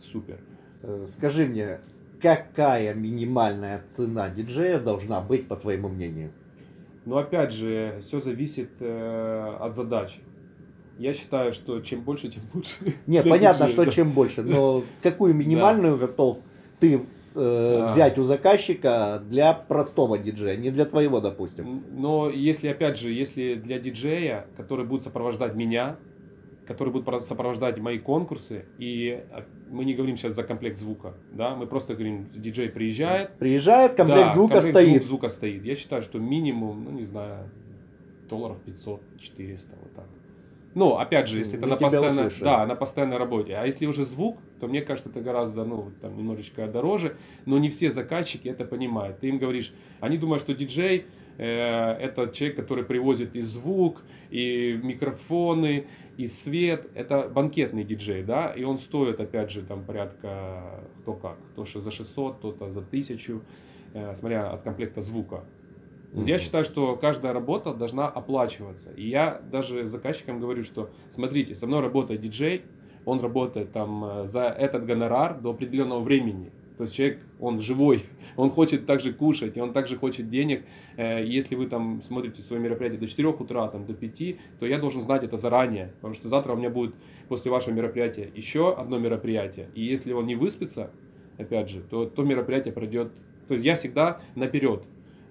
[0.00, 0.38] супер.
[1.18, 1.80] Скажи мне,
[2.22, 6.32] какая минимальная цена диджея должна быть, по твоему мнению?
[7.04, 10.20] Но опять же, все зависит э, от задачи.
[10.98, 12.70] Я считаю, что чем больше, тем лучше.
[13.06, 16.38] Не, Для понятно, что чем больше, но какую минимальную готов
[16.80, 21.84] ты э, взять у заказчика для простого диджея, не для твоего, допустим?
[21.90, 25.96] Но если, опять же, если для диджея, который будет сопровождать меня,
[26.66, 31.14] который будет про- сопровождать мои конкурсы, и э, мы не говорим сейчас за комплект звука,
[31.32, 34.88] да, мы просто говорим, диджей приезжает, Приезжает, комплект да, звука комплект стоит.
[35.02, 35.64] звук- звука стоит.
[35.64, 37.50] Я считаю, что минимум, ну не знаю,
[38.28, 40.06] долларов 500, 400, вот так.
[40.74, 43.54] Но, опять же, если это на постоянной, да, на постоянной работе.
[43.54, 47.16] А если уже звук, то мне кажется, это гораздо, ну, там, немножечко дороже.
[47.46, 49.20] Но не все заказчики это понимают.
[49.20, 55.86] Ты им говоришь, они думают, что диджей это человек, который привозит и звук, и микрофоны,
[56.16, 56.88] и свет.
[56.94, 61.80] Это банкетный диджей, да, и он стоит, опять же, там порядка, кто как, кто что
[61.80, 63.40] за 600, кто-то за 1000,
[63.94, 65.44] э, смотря от комплекта звука.
[66.12, 68.92] Вот Я считаю, что каждая работа должна оплачиваться.
[68.92, 72.62] И я даже заказчикам говорю, что смотрите, со мной работает диджей,
[73.04, 76.52] он работает там э, за этот гонорар до определенного времени.
[76.76, 78.04] То есть человек, он живой,
[78.36, 80.64] он хочет также кушать, и он также хочет денег.
[80.96, 84.78] Э, Если вы там смотрите свое мероприятие до 4 утра, там, до 5, то я
[84.78, 86.94] должен знать это заранее, потому что завтра у меня будет
[87.28, 89.68] после вашего мероприятия еще одно мероприятие.
[89.74, 90.90] И если он не выспится,
[91.38, 93.12] опять же, то то мероприятие пройдет.
[93.48, 94.84] То есть я всегда наперед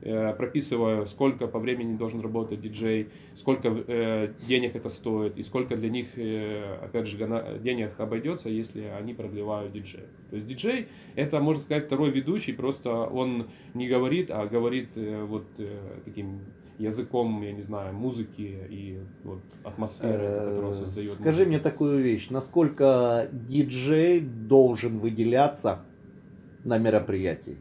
[0.04, 5.90] прописываю, сколько по времени должен работать диджей, сколько э, денег это стоит и сколько для
[5.90, 7.18] них, э, опять же,
[7.62, 10.08] денег обойдется, если они продлевают диджея.
[10.30, 15.24] То есть диджей это, можно сказать, второй ведущий, просто он не говорит, а говорит э,
[15.24, 15.70] вот э,
[16.06, 16.42] таким
[16.80, 21.12] языком, я не знаю, музыки и вот атмосферы, которую он Э, создает.
[21.14, 25.86] Скажи мне такую вещь, насколько диджей должен выделяться
[26.64, 27.58] на мероприятии?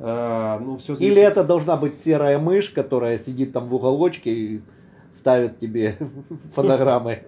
[0.00, 4.62] Э, ну, все Или это должна быть серая мышь, которая сидит там в уголочке и
[5.12, 5.96] ставит тебе
[6.54, 7.24] фонограммы?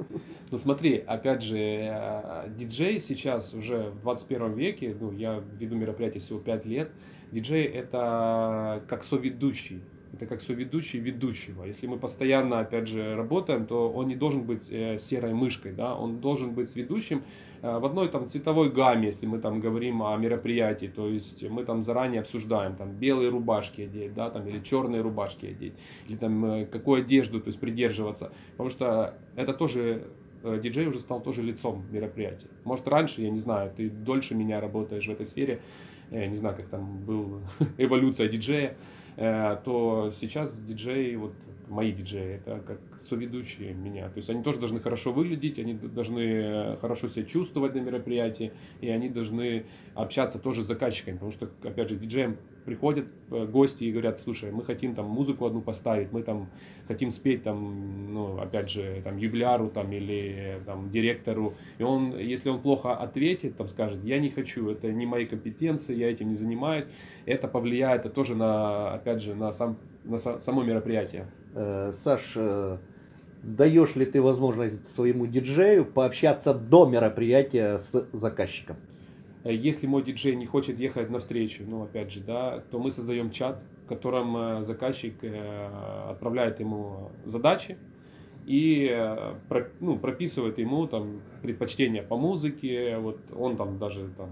[0.50, 6.20] Ну смотри, опять же, э, диджей сейчас уже в 21 веке, ну я веду мероприятие
[6.20, 6.90] всего 5 лет,
[7.30, 9.82] диджей это как соведущий,
[10.14, 11.64] это как соведущий ведущего.
[11.64, 15.94] Если мы постоянно, опять же, работаем, то он не должен быть э, серой мышкой, да,
[15.94, 17.22] он должен быть с ведущим
[17.62, 21.64] э, в одной там цветовой гамме, если мы там говорим о мероприятии, то есть мы
[21.64, 25.74] там заранее обсуждаем, там белые рубашки одеть, да, там или черные рубашки одеть,
[26.08, 30.08] или там э, какую одежду, то есть придерживаться, потому что это тоже
[30.44, 32.48] диджей уже стал тоже лицом мероприятия.
[32.64, 35.60] Может раньше, я не знаю, ты дольше меня работаешь в этой сфере,
[36.10, 37.40] я не знаю, как там был
[37.78, 38.76] эволюция диджея,
[39.16, 41.32] то сейчас диджеи, вот
[41.68, 44.08] мои диджеи, это как соведущие меня.
[44.08, 48.52] То есть они тоже должны хорошо выглядеть, они должны э, хорошо себя чувствовать на мероприятии,
[48.80, 53.84] и они должны общаться тоже с заказчиками, потому что, опять же, диджеям приходят э, гости
[53.84, 56.48] и говорят, слушай, мы хотим там музыку одну поставить, мы там
[56.86, 62.16] хотим спеть там, ну, опять же, там, юбиляру там или э, там директору, и он,
[62.16, 66.28] если он плохо ответит, там скажет, я не хочу, это не мои компетенции, я этим
[66.28, 66.86] не занимаюсь,
[67.26, 71.26] это повлияет тоже на, опять же, на, сам, на са- само мероприятие.
[71.92, 72.36] Саш,
[73.42, 78.76] даешь ли ты возможность своему диджею пообщаться до мероприятия с заказчиком?
[79.44, 83.30] Э, Если мой диджей не хочет ехать навстречу, ну, опять же, да, то мы создаем
[83.30, 87.76] чат, в котором э, заказчик э, отправляет ему задачи
[88.44, 88.90] и
[89.78, 94.30] ну, прописывает ему там предпочтения по музыке, вот он там даже там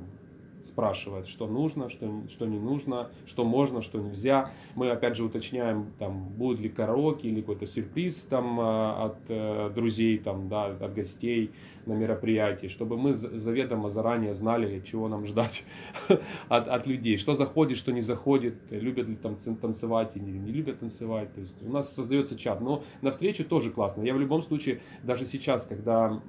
[0.64, 4.50] спрашивает, что нужно, что, что не нужно, что можно, что нельзя.
[4.74, 9.70] Мы опять же уточняем, там, будет ли караоке или какой-то сюрприз там э, от э,
[9.74, 11.50] друзей, там, да, от гостей
[11.86, 15.64] на мероприятии, чтобы мы за- заведомо заранее знали, чего нам ждать
[16.48, 20.80] от, от людей, что заходит, что не заходит, любят ли там танцевать или не любят
[20.80, 21.32] танцевать.
[21.34, 22.60] То есть у нас создается чат.
[22.60, 24.02] Но на встрече тоже классно.
[24.02, 26.20] Я в любом случае, даже сейчас, когда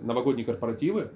[0.00, 1.10] новогодние корпоративы,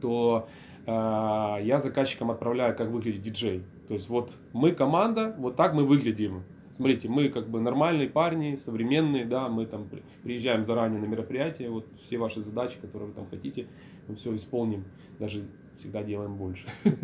[0.00, 0.48] то
[0.86, 3.62] я заказчикам отправляю, как выглядит диджей.
[3.88, 6.42] То есть вот мы команда, вот так мы выглядим.
[6.76, 11.70] Смотрите, мы как бы нормальные парни, современные, да, мы там при- приезжаем заранее на мероприятие,
[11.70, 13.68] вот все ваши задачи, которые вы там хотите,
[14.08, 14.84] мы все исполним,
[15.20, 15.44] даже
[15.78, 16.66] всегда делаем больше.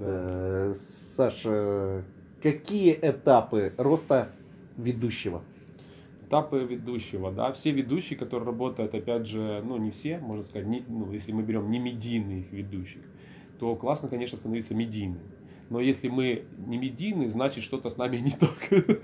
[0.00, 0.74] Э,
[1.14, 2.02] Саш, э,
[2.42, 4.32] какие этапы роста
[4.76, 5.42] ведущего?
[6.34, 10.84] Этапы ведущего, да, все ведущие, которые работают, опять же, ну не все, можно сказать, не-
[10.88, 13.02] ну, если мы берем не медийных ведущих,
[13.60, 15.20] то классно, конечно, становиться медийным.
[15.70, 18.50] Но если мы не медийны, значит что-то с нами не так.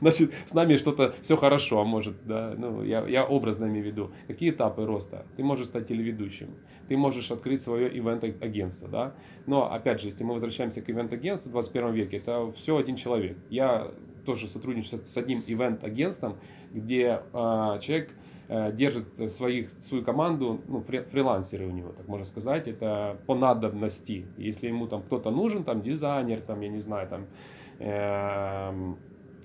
[0.00, 2.54] Значит, с нами что-то все хорошо, а может, да.
[2.56, 4.10] Ну, я, я образно имею в виду.
[4.26, 5.24] Какие этапы роста?
[5.36, 6.50] Ты можешь стать телеведущим,
[6.88, 9.14] ты можешь открыть свое ивент-агентство, да.
[9.46, 13.38] Но, опять же, если мы возвращаемся к ивент-агентству в 21 веке, это все один человек.
[13.48, 13.90] Я
[14.24, 16.36] тоже сотрудничаю с одним ивент-агентством,
[16.72, 18.10] где а, человек
[18.48, 23.34] э, держит своих, свою команду, ну, фри- фрилансеры у него, так можно сказать, это по
[23.34, 24.26] надобности.
[24.36, 27.26] Если ему там кто-то нужен, там дизайнер, там, я не знаю, там
[27.78, 28.96] эм,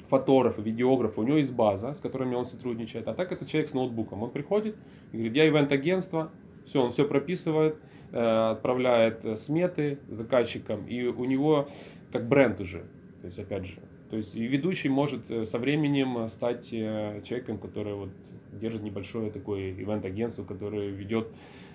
[0.09, 3.73] фотограф, видеограф, у него есть база, с которыми он сотрудничает, а так это человек с
[3.73, 4.23] ноутбуком.
[4.23, 4.75] Он приходит
[5.11, 6.31] и говорит, я ивент-агентство,
[6.65, 7.77] все, он все прописывает,
[8.11, 11.67] э, отправляет э, сметы заказчикам, и у него
[12.11, 12.85] как бренд уже,
[13.21, 17.21] то есть опять же, то есть и ведущий может э, со временем э, стать э,
[17.23, 18.09] человеком, который вот
[18.53, 21.27] держит небольшое такое ивент-агентство, которое ведет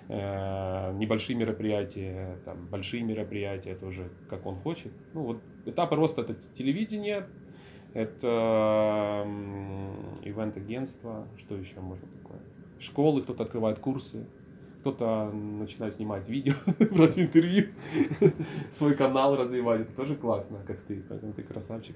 [0.09, 4.91] э, небольшие мероприятия, там, большие мероприятия тоже, как он хочет.
[5.13, 7.27] Ну вот этапы роста это телевидение,
[7.93, 9.27] это
[10.23, 12.39] ивент-агентство, что еще можно такое?
[12.79, 14.25] Школы, кто-то открывает курсы,
[14.83, 16.55] кто-то начинает снимать видео,
[16.91, 17.67] брать интервью,
[18.73, 19.81] свой канал развивать.
[19.81, 21.95] Это тоже классно, как ты, поэтому ты красавчик.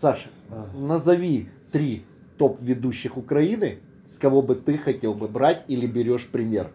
[0.00, 0.70] Саша, А.
[0.74, 2.04] назови три
[2.38, 6.70] топ-ведущих Украины, с кого бы ты хотел бы брать или берешь пример.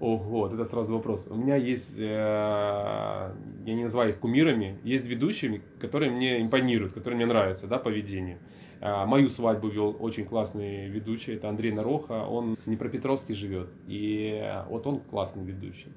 [0.00, 1.28] Ого, это сразу вопрос.
[1.30, 7.16] У меня есть, э, я не называю их кумирами, есть ведущими, которые мне импонируют, которые
[7.16, 8.38] мне нравятся, да, поведение.
[8.82, 14.86] Мою свадьбу вел очень классный ведущий, это Андрей Нароха, он в Днепропетровске живет, и вот
[14.88, 15.92] он классный ведущий.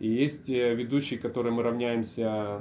[0.00, 2.60] И есть э, ведущие, которые мы равняемся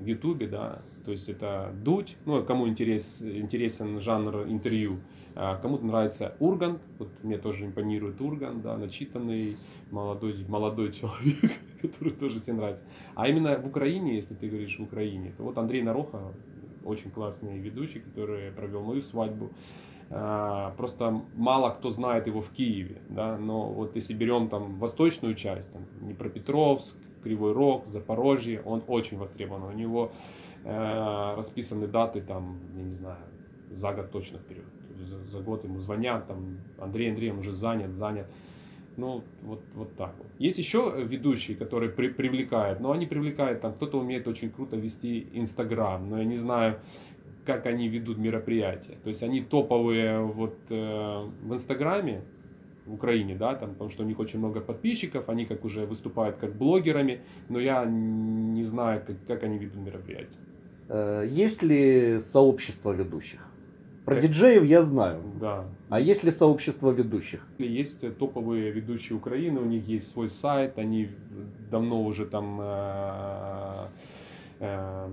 [0.00, 4.98] в Ютубе, да, то есть это Дудь, ну, кому интерес, интересен жанр интервью,
[5.34, 9.56] а кому-то нравится Ургант, вот мне тоже импонирует Ургант, да, начитанный,
[9.90, 12.84] молодой, молодой человек, который тоже всем нравится.
[13.14, 16.34] А именно в Украине, если ты говоришь в Украине, то вот Андрей Нароха,
[16.88, 19.50] очень классный ведущий, который провел мою свадьбу.
[20.10, 25.34] А, Просто мало кто знает его в Киеве, да, но вот если берем там восточную
[25.34, 29.64] часть, там, Днепропетровск, Кривой Рог, Запорожье, он очень востребован.
[29.64, 30.12] У него
[30.64, 33.18] э, расписаны даты там, я не знаю,
[33.70, 34.64] за год точно вперед.
[34.98, 38.26] За, за год ему звонят, там, Андрей он уже занят, занят.
[38.98, 40.26] Ну, вот, вот так вот.
[40.40, 45.28] Есть еще ведущие, которые при- привлекают, но они привлекают, там, кто-то умеет очень круто вести
[45.34, 46.80] Инстаграм, но я не знаю,
[47.46, 48.98] как они ведут мероприятия.
[49.04, 52.22] То есть они топовые вот э, в Инстаграме,
[52.86, 56.36] в Украине, да, там, потому что у них очень много подписчиков, они как уже выступают
[56.36, 60.38] как блогерами, но я не знаю, как, как они ведут мероприятия.
[60.88, 63.47] Э, Есть ли сообщество ведущих?
[64.08, 65.20] Про Как- диджеев я знаю.
[65.38, 65.66] Да.
[65.90, 67.46] А есть ли сообщество ведущих?
[67.58, 71.10] Есть топовые ведущие Украины, у них есть свой сайт, они
[71.70, 73.86] давно уже там, э,
[74.60, 75.08] э,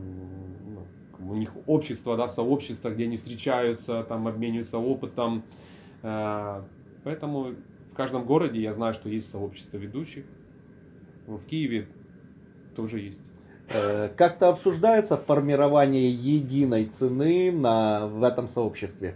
[1.20, 5.44] у них общество, да, сообщество, где они встречаются, там обмениваются опытом.
[6.02, 6.62] Э,
[7.04, 7.54] Поэтому
[7.92, 10.24] в каждом городе я знаю, что есть сообщество ведущих.
[11.28, 11.86] В Киеве
[12.78, 13.20] тоже есть.
[13.70, 19.16] Э, Как-то обсуждается формирование единой цены на, в этом сообществе?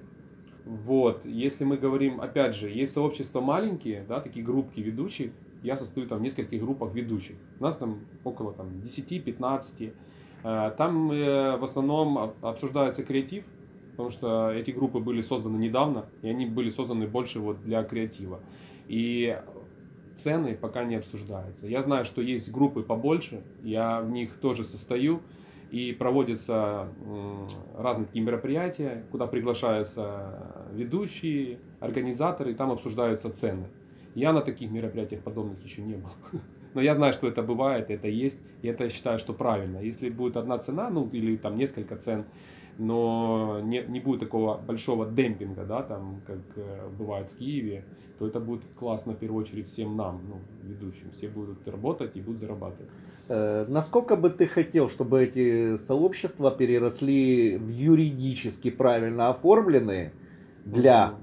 [0.65, 5.31] Вот, если мы говорим, опять же, есть сообщества маленькие, да, такие группки ведущих,
[5.63, 7.35] я состою там в нескольких группах ведущих.
[7.59, 9.93] У нас там около там, 10-15.
[10.43, 13.43] Э, Там э, в основном об- обсуждается креатив,
[13.91, 18.39] потому что эти группы были созданы недавно, и они были созданы больше вот для креатива.
[18.87, 19.37] И
[20.23, 21.67] цены пока не обсуждаются.
[21.67, 25.21] Я знаю, что есть группы побольше, я в них тоже состою,
[25.71, 26.87] и проводятся
[27.77, 33.67] разные такие мероприятия, куда приглашаются ведущие, организаторы, и там обсуждаются цены.
[34.15, 36.09] Я на таких мероприятиях подобных еще не был.
[36.73, 39.79] Но я знаю, что это бывает, это есть, и это я считаю, что правильно.
[39.79, 42.25] Если будет одна цена, ну или там несколько цен,
[42.79, 47.83] но не, не будет такого большого демпинга, да, там, как э, бывает в Киеве,
[48.17, 51.11] то это будет классно в первую очередь всем нам, ну, ведущим.
[51.11, 52.89] Все будут работать и будут зарабатывать.
[53.27, 60.13] Э, Насколько бы ты хотел, чтобы эти сообщества переросли в юридически правильно оформленные
[60.65, 61.15] для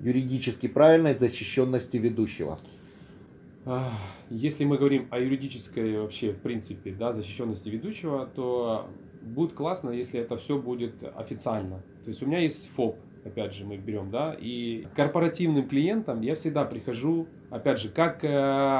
[0.00, 2.58] юридически правильной защищенности ведущего?
[3.64, 3.92] Ах,
[4.28, 8.88] Если мы говорим о юридической вообще, в принципе, да, защищенности ведущего, то
[9.28, 11.76] будет классно, если это все будет официально.
[12.04, 16.34] То есть у меня есть ФОП, опять же, мы берем, да, и корпоративным клиентам я
[16.34, 18.28] всегда прихожу, опять же, как э,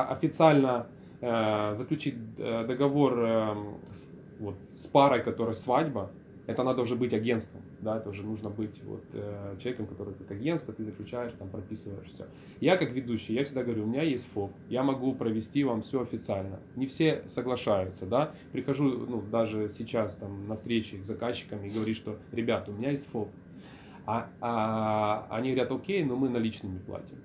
[0.09, 0.87] официально
[1.21, 3.55] э, заключить э, договор э,
[3.93, 4.09] с,
[4.41, 6.11] вот, с парой, которая свадьба,
[6.47, 10.31] это надо уже быть агентством, да, это уже нужно быть вот э, человеком, который как
[10.31, 12.27] агентство, ты заключаешь, там прописываешь все.
[12.61, 16.03] Я как ведущий, я всегда говорю, у меня есть ФОП, я могу провести вам все
[16.03, 16.61] официально.
[16.77, 18.33] Не все соглашаются, да.
[18.53, 22.91] Прихожу, ну, даже сейчас там на встречи с заказчиками и говорю, что, ребята, у меня
[22.91, 23.29] есть ФОП.
[24.07, 27.19] А, а они говорят, окей, но мы наличными платим.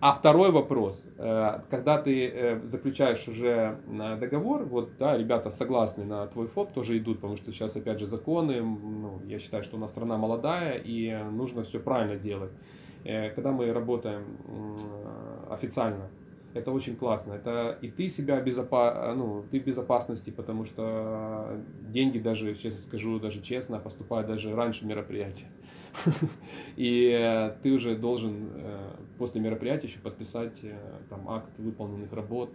[0.00, 6.06] А второй вопрос, э, когда ты э, заключаешь уже э, договор, вот, да, ребята согласны
[6.06, 9.76] на твой ФОП, тоже идут, потому что сейчас, опять же, законы, ну, я считаю, что
[9.76, 12.50] у нас страна молодая, и нужно все правильно делать.
[13.04, 14.24] Когда мы работаем
[15.50, 16.08] официально,
[16.54, 17.32] это очень классно.
[17.34, 19.14] Это и ты себя безопа...
[19.16, 24.84] ну, ты в безопасности, потому что деньги даже, честно скажу, даже честно, поступают даже раньше
[24.84, 25.46] мероприятия.
[26.76, 28.78] И э, ты уже должен э,
[29.18, 30.74] после мероприятия еще подписать э,
[31.08, 32.50] там акт выполненных работ.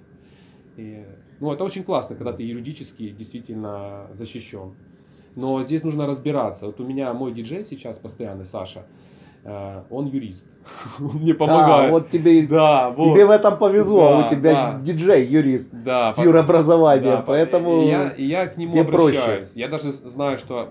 [0.77, 1.05] И,
[1.39, 4.73] ну, это очень классно, когда ты юридически действительно защищен.
[5.35, 6.65] Но здесь нужно разбираться.
[6.65, 8.85] Вот у меня мой диджей сейчас постоянный, Саша,
[9.89, 10.45] он юрист.
[10.99, 11.89] Он мне помогает.
[11.89, 13.13] А, вот тебе, Да, вот.
[13.13, 14.79] тебе в этом повезло, Да, у тебя да.
[14.81, 19.19] диджей, юрист Да, с юрообразованием, да, поэтому и я, и я к нему тебе проще.
[19.19, 19.51] обращаюсь.
[19.53, 20.69] Я даже знаю, что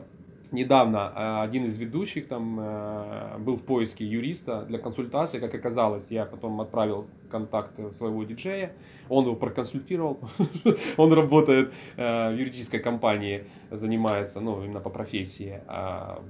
[0.54, 6.06] недавно э, один из ведущих там э, был в поиске юриста для консультации, как оказалось,
[6.10, 8.72] я потом отправил контакт своего диджея,
[9.08, 10.20] он его проконсультировал,
[10.96, 16.22] он работает э, в юридической компании, занимается, ну, именно по профессии, а,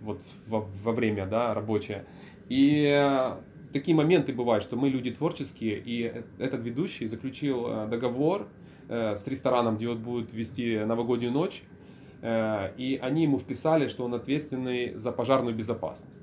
[0.00, 2.06] вот во, время, да, рабочее.
[2.48, 3.34] И
[3.72, 8.48] такие моменты бывают, что мы люди творческие, и этот ведущий заключил договор
[8.88, 11.62] с рестораном, где он будет вести новогоднюю ночь,
[12.22, 16.18] и они ему вписали, что он ответственный за пожарную безопасность.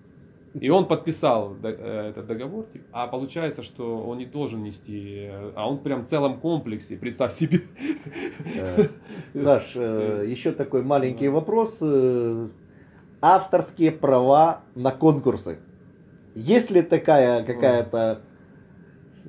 [0.62, 5.52] И он подписал э, этот договор, типа, а получается, что он не должен нести, э,
[5.54, 7.62] а он прям в целом комплексе, представь себе.
[8.56, 8.86] Э,
[9.34, 11.80] Саш, э, еще такой маленький вопрос.
[11.82, 12.48] э,
[13.22, 15.60] Авторские права на конкурсы.
[16.36, 18.22] Есть ли такая какая-то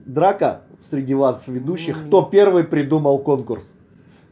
[0.05, 3.73] драка среди вас, ведущих, кто первый придумал конкурс?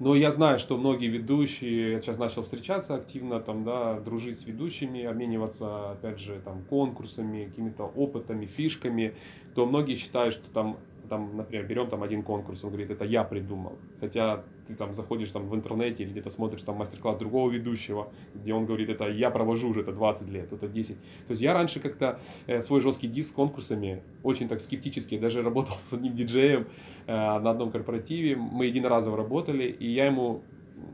[0.01, 4.47] Но я знаю, что многие ведущие, я сейчас начал встречаться активно, там, да, дружить с
[4.47, 9.15] ведущими, обмениваться, опять же, там, конкурсами, какими-то опытами, фишками,
[9.55, 10.79] то многие считают, что там
[11.15, 13.79] там, например, берем там один конкурс, он говорит, это я придумал.
[14.01, 18.53] Хотя ты там заходишь там в интернете или где-то смотришь там мастер-класс другого ведущего, где
[18.53, 20.97] он говорит, это я провожу уже это 20 лет, это 10.
[20.97, 25.43] То есть я раньше как-то э, свой жесткий диск с конкурсами очень так скептически, даже
[25.43, 26.67] работал с одним диджеем
[27.07, 30.43] э, на одном корпоративе, мы единоразово работали, и я ему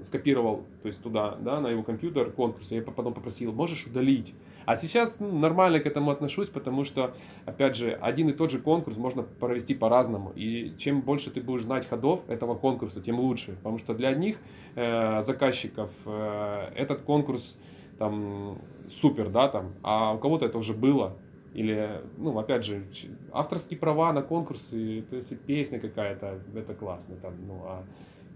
[0.02, 4.34] скопировал, то есть туда, да, на его компьютер конкурс, я потом попросил, можешь удалить?
[4.66, 7.14] А сейчас ну, нормально к этому отношусь, потому что,
[7.46, 10.32] опять же, один и тот же конкурс можно провести по-разному.
[10.34, 13.56] И чем больше ты будешь знать ходов этого конкурса, тем лучше.
[13.56, 14.36] Потому что для одних
[14.74, 17.56] э, заказчиков э, этот конкурс
[17.98, 18.58] там
[18.90, 21.16] супер, да, там, а у кого-то это уже было.
[21.52, 22.84] Или, ну, опять же,
[23.32, 27.84] авторские права на конкурсы, то есть песня какая-то, это классно, там, ну, а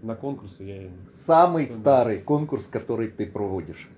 [0.01, 0.89] на конкурсы я...
[1.25, 3.89] Самый старый конкурс, который ты проводишь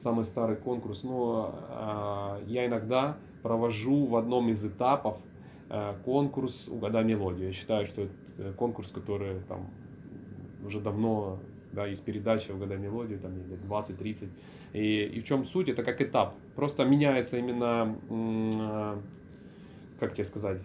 [0.00, 5.18] самый старый конкурс, но э, я иногда провожу в одном из этапов
[5.68, 7.48] э, конкурс «Угадай мелодию».
[7.48, 8.02] Я считаю, что
[8.38, 9.70] это конкурс, который там
[10.64, 11.38] уже давно,
[11.72, 14.28] да, есть передача «Угадай мелодию», там лет 20-30.
[14.72, 15.68] И, и в чем суть?
[15.68, 16.34] Это как этап.
[16.56, 19.00] Просто меняется именно, э,
[19.98, 20.62] как тебе сказать,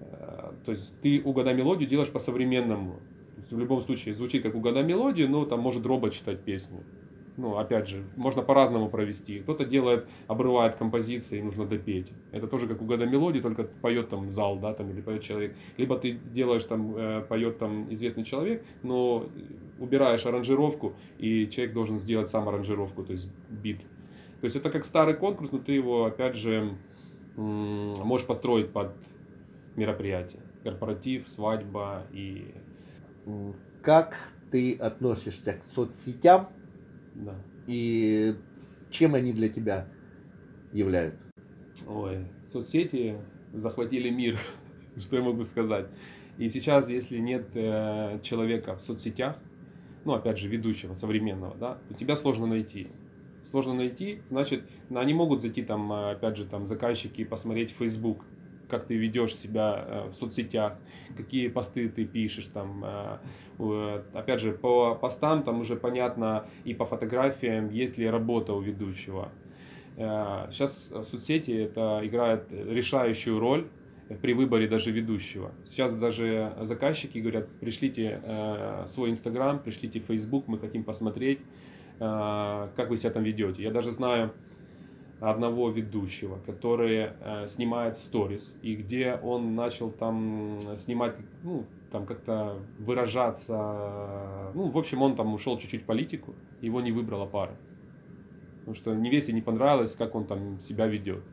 [0.00, 2.96] э, то есть ты «Угадай мелодию» делаешь по-современному.
[3.50, 6.80] В любом случае звучит как «Угадай мелодию», но там может робот читать песню
[7.38, 9.38] ну, опять же, можно по-разному провести.
[9.38, 12.12] Кто-то делает, обрывает композиции, нужно допеть.
[12.32, 15.54] Это тоже как угода мелодии, только поет там зал, да, там, или поет человек.
[15.76, 19.28] Либо ты делаешь там, э, поет там известный человек, но
[19.78, 23.80] убираешь аранжировку, и человек должен сделать сам аранжировку, то есть бит.
[24.40, 26.76] То есть это как старый конкурс, но ты его, опять же,
[27.36, 28.94] можешь построить под
[29.76, 30.42] мероприятие.
[30.64, 32.52] Корпоратив, свадьба и...
[33.82, 34.16] Как
[34.50, 36.48] ты относишься к соцсетям
[37.18, 37.34] да.
[37.66, 38.34] И
[38.90, 39.88] чем они для тебя
[40.72, 41.24] являются?
[41.86, 43.16] Ой, соцсети
[43.52, 44.38] захватили мир,
[44.96, 45.86] что я могу сказать.
[46.38, 49.36] И сейчас, если нет э, человека в соцсетях,
[50.04, 52.88] ну, опять же, ведущего, современного, да, то тебя сложно найти.
[53.50, 58.24] Сложно найти, значит, они могут зайти там, опять же, там, заказчики посмотреть Facebook,
[58.68, 60.74] как ты ведешь себя э, в соцсетях,
[61.16, 62.84] какие посты ты пишешь там.
[62.84, 68.60] Э, опять же, по постам там уже понятно и по фотографиям, есть ли работа у
[68.60, 69.30] ведущего.
[69.96, 73.66] Э, сейчас соцсети это играет решающую роль
[74.22, 75.52] при выборе даже ведущего.
[75.64, 78.22] Сейчас даже заказчики говорят, пришлите
[78.88, 81.40] свой Инстаграм, пришлите Facebook, мы хотим посмотреть,
[81.98, 83.62] как вы себя там ведете.
[83.62, 84.32] Я даже знаю,
[85.20, 92.58] одного ведущего, который э, снимает сторис, и где он начал там снимать, ну, там как-то
[92.78, 97.56] выражаться, ну, в общем, он там ушел чуть-чуть в политику, его не выбрала пара.
[98.60, 101.24] Потому что невесте не понравилось, как он там себя ведет.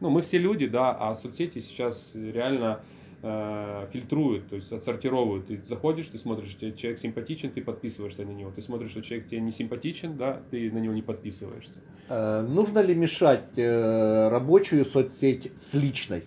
[0.00, 2.80] Ну, мы все люди, да, а соцсети сейчас реально
[3.22, 5.46] э, фильтруют, то есть отсортировывают.
[5.46, 8.50] Ты заходишь, ты смотришь, тебе человек симпатичен, ты подписываешься на него.
[8.50, 11.80] Ты смотришь, что человек тебе не симпатичен, да, ты на него не подписываешься.
[12.08, 16.24] Э, нужно ли мешать э, рабочую соцсеть с личной?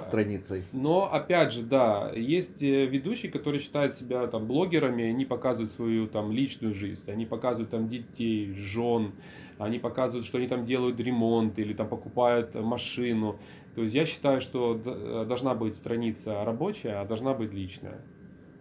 [0.00, 0.64] Страницей.
[0.72, 6.32] Но опять же, да, есть ведущие, которые считают себя там блогерами, они показывают свою там
[6.32, 9.12] личную жизнь, они показывают там детей, жен,
[9.58, 13.38] они показывают, что они там делают ремонт или там покупают машину.
[13.76, 18.00] То есть я считаю, что э, должна быть страница рабочая, а должна быть личная.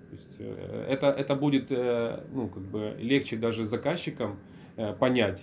[0.09, 4.37] То есть э, это, это будет э, ну, как бы легче даже заказчикам
[4.99, 5.39] понять,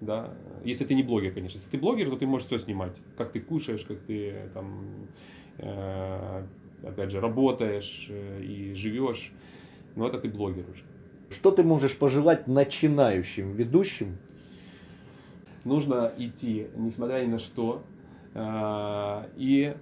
[0.00, 0.32] да,
[0.64, 1.56] если ты не блогер, конечно.
[1.58, 4.84] Если ты блогер, то ты можешь все снимать, как ты кушаешь, как ты там,
[6.84, 9.32] опять же, работаешь и живешь.
[9.96, 10.84] Но это ты блогер уже.
[11.30, 14.18] Что ты можешь пожелать начинающим ведущим?
[15.64, 17.82] Нужно идти, несмотря ни на что,
[18.36, 19.74] и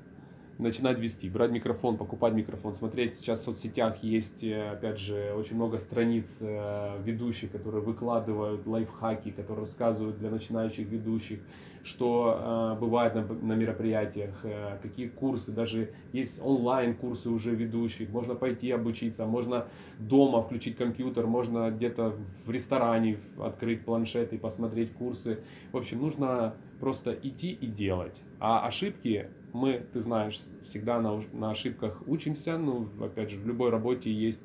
[0.59, 3.17] начинать вести, брать микрофон, покупать микрофон, смотреть.
[3.17, 9.31] Сейчас в соцсетях есть, э, опять же, очень много страниц э, ведущих, которые выкладывают лайфхаки,
[9.31, 11.41] которые рассказывают для начинающих ведущих,
[11.83, 18.71] что э, бывает на, мероприятиях, э, какие курсы, даже есть онлайн-курсы уже ведущих, можно пойти
[18.71, 19.67] обучиться, можно
[19.99, 22.15] дома включить компьютер, можно где-то
[22.47, 25.41] в ресторане открыть планшет и посмотреть курсы.
[25.73, 28.21] В общем, нужно просто идти и делать.
[28.41, 32.59] А ошибки мы, ты знаешь, всегда на, на ошибках учимся.
[32.59, 34.43] Ну, опять же, в любой работе есть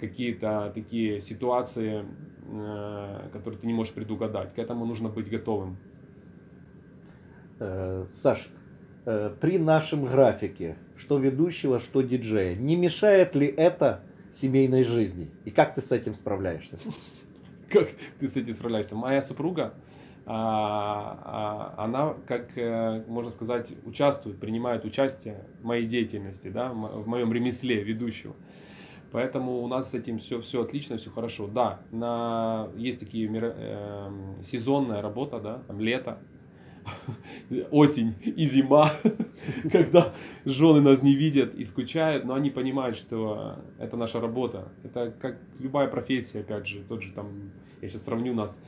[0.00, 2.04] какие-то такие ситуации,
[2.46, 4.54] э, которые ты не можешь предугадать.
[4.54, 5.76] К этому нужно быть готовым.
[7.58, 8.48] Э, Саш,
[9.06, 15.30] э, при нашем графике, что ведущего, что диджея, не мешает ли это семейной жизни.
[15.44, 16.78] И как ты с этим справляешься?
[17.68, 17.88] Как
[18.18, 18.94] ты с этим справляешься?
[18.94, 19.72] Моя супруга,
[20.24, 27.82] она, как э, можно сказать, участвует, принимает участие в моей деятельности, да, в моем ремесле
[27.82, 28.34] ведущего.
[29.10, 31.46] Поэтому у нас с этим все, все отлично, все хорошо.
[31.46, 34.10] Да, на, есть такие э,
[34.44, 36.18] сезонная работа, да, там лето,
[37.70, 38.90] осень и зима,
[39.72, 40.14] когда
[40.44, 44.72] жены нас не видят и скучают, но они понимают, что это наша работа.
[44.82, 47.50] Это как любая профессия, опять же, тот же там,
[47.80, 48.58] я сейчас сравню нас,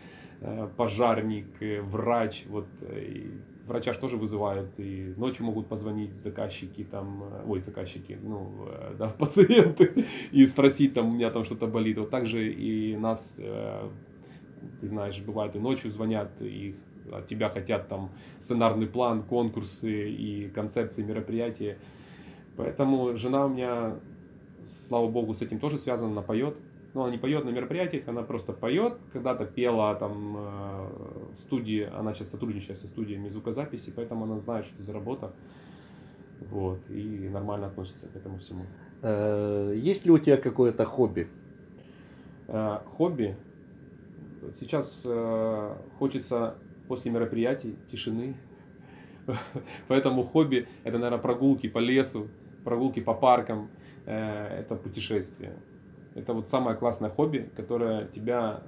[0.76, 3.30] пожарник, э, врач, вот, и
[3.66, 8.68] врача же тоже вызывают, и ночью могут позвонить заказчики, там, э, ой, заказчики, ну,
[8.98, 11.98] да, пациенты, и спросить, там, у меня там что-то болит.
[11.98, 13.36] Вот так же и нас,
[14.80, 16.76] ты знаешь, бывает и ночью звонят, и
[17.12, 18.10] от тебя хотят там
[18.40, 21.78] сценарный план, конкурсы и концепции мероприятия.
[22.56, 23.96] Поэтому жена у меня,
[24.86, 26.56] слава богу, с этим тоже связана, она поет.
[26.94, 28.96] Но она не поет на мероприятиях, она просто поет.
[29.12, 34.64] Когда-то пела там э, в студии, она сейчас сотрудничает со студиями звукозаписи, поэтому она знает,
[34.66, 35.32] что это за работа.
[36.50, 38.66] Вот, и нормально относится к этому всему.
[39.02, 41.26] Э, есть ли у тебя какое-то хобби?
[42.46, 43.36] Э, хобби?
[44.60, 45.02] Сейчас
[45.98, 46.54] хочется
[46.86, 48.36] после мероприятий, тишины.
[49.88, 52.28] Поэтому хобби это, наверное, прогулки по лесу,
[52.62, 53.70] прогулки по паркам,
[54.04, 55.54] это путешествие.
[56.14, 58.62] Это вот самое классное хобби, которое тебя,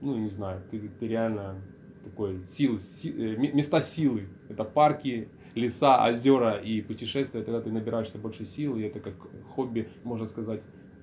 [0.00, 1.56] ну не знаю, ты, ты реально
[2.04, 4.28] такой силы, си, э, места силы.
[4.48, 9.14] Это парки, леса, озера и путешествия, тогда ты набираешься больше сил, и это как
[9.54, 10.60] хобби, можно сказать,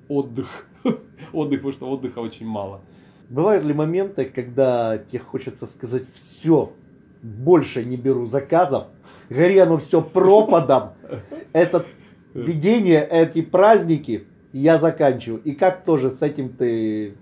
[0.07, 0.68] отдых.
[1.34, 2.82] отдых, потому что отдыха очень мало.
[3.30, 6.74] Бывают ли моменты, когда тебе хочется сказать все,
[7.22, 8.88] больше не беру заказов,
[9.30, 10.93] гори оно все пропадом,
[11.53, 11.86] это
[12.34, 15.41] видение, эти праздники я заканчиваю.
[15.43, 17.16] И как тоже с этим ты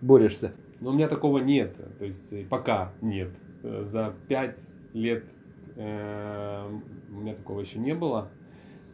[0.00, 0.52] борешься?
[0.80, 3.30] Но у меня такого нет, то есть э, пока нет.
[3.62, 4.56] Э, за пять
[4.92, 5.24] лет
[5.76, 6.68] э,
[7.10, 8.28] у меня такого еще не было.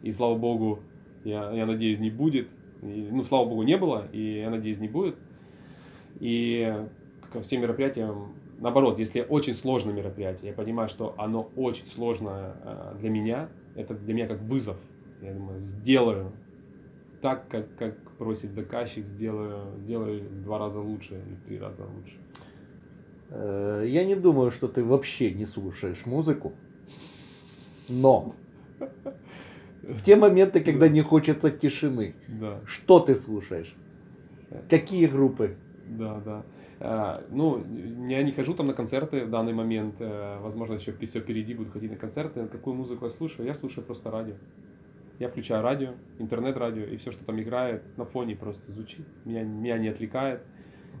[0.01, 0.79] И слава богу,
[1.23, 2.47] я, я надеюсь, не будет.
[2.81, 5.15] И, ну, слава богу, не было, и я надеюсь, не будет.
[6.19, 6.73] И
[7.31, 12.95] ко всем мероприятиям, наоборот, если очень сложное мероприятие, я понимаю, что оно очень сложное э,
[12.99, 14.77] для меня, это для меня как вызов.
[15.21, 16.33] Я думаю, сделаю
[17.23, 21.83] так, как, как просит заказчик, сделаю, сделаю в два раза лучше или в три раза
[21.83, 22.17] лучше.
[23.29, 26.51] Э, я не думаю, что ты вообще не слушаешь музыку,
[27.87, 28.35] но
[29.83, 32.59] в те моменты, когда не хочется тишины, да.
[32.65, 33.73] что ты слушаешь?
[34.69, 35.55] Какие группы?
[35.87, 36.43] Да, да.
[36.81, 37.63] А, ну,
[38.09, 39.95] я не хожу там на концерты в данный момент.
[39.99, 42.47] Э, возможно, еще все впереди буду ходить на концерты.
[42.47, 43.47] Какую музыку я слушаю?
[43.47, 44.35] Я слушаю просто радио.
[45.19, 49.05] Я включаю радио, интернет-радио, и все, что там играет, на фоне просто звучит.
[49.25, 50.41] Меня, меня не отвлекает.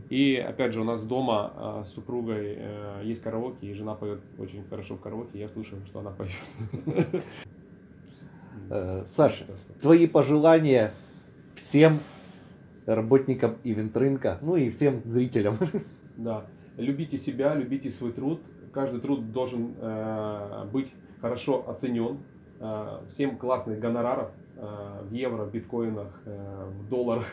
[0.09, 4.21] И опять же, у нас дома а, с супругой э, есть караоке, и жена поет
[4.37, 7.23] очень хорошо в караоке, я слушаю, что она поет.
[8.69, 9.45] Э, Саша,
[9.81, 10.93] твои пожелания
[11.55, 11.99] всем
[12.85, 15.57] работникам ивент-рынка, ну и всем зрителям.
[16.15, 16.45] Да,
[16.77, 18.39] любите себя, любите свой труд.
[18.71, 22.19] Каждый труд должен э, быть хорошо оценен.
[22.63, 27.25] Э, всем классных гонораров э, в евро, биткоинах, э, в долларах,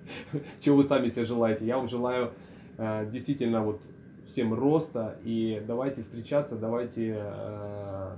[0.60, 1.64] чего вы сами себе желаете.
[1.64, 2.32] Я вам желаю
[3.12, 3.80] действительно вот
[4.26, 7.22] всем роста и давайте встречаться, давайте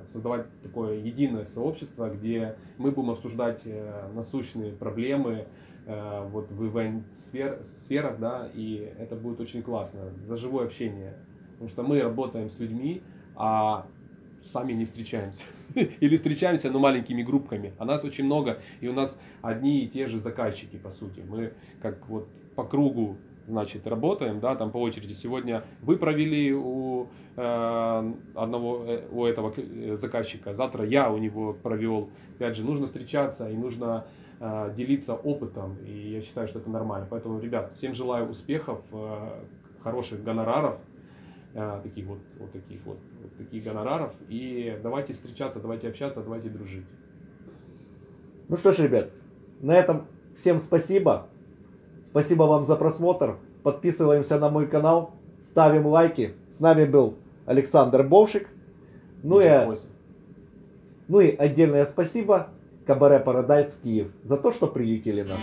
[0.06, 3.62] создавать такое единое сообщество, где мы будем обсуждать
[4.14, 5.46] насущные проблемы,
[5.86, 11.14] вот в ивент-сферах, да, и это будет очень классно, за живое общение.
[11.54, 13.02] Потому что мы работаем с людьми,
[13.34, 13.86] а
[14.45, 15.45] сами не встречаемся.
[15.74, 17.72] Или встречаемся, но маленькими группками.
[17.78, 21.22] А нас очень много, и у нас одни и те же заказчики, по сути.
[21.26, 23.16] Мы как вот по кругу
[23.47, 25.12] значит, работаем, да, там по очереди.
[25.12, 31.53] Сегодня вы провели у э, одного, э, у этого э, заказчика, завтра я у него
[31.53, 32.11] провел.
[32.36, 34.07] Опять же, нужно встречаться и нужно
[34.40, 37.07] Э, делиться опытом, и я считаю, что это нормально.
[37.09, 39.42] Поэтому, ребят, всем желаю успехов, э,
[39.82, 40.78] хороших гонораров,
[41.55, 46.84] таких вот, вот таких вот, вот таких гонораров, и давайте встречаться, давайте общаться, давайте дружить.
[48.48, 49.11] Ну что ж, ребят,
[49.61, 51.28] на этом всем спасибо.
[52.11, 53.38] Спасибо вам за просмотр.
[53.62, 55.14] Подписываемся на мой канал,
[55.48, 56.34] ставим лайки.
[56.57, 58.48] С нами был Александр Бовшик.
[59.22, 59.48] Ну и,
[61.09, 62.50] ну и отдельное спасибо
[62.86, 65.38] Кабаре Парадайз Киев за то, что приютили нас.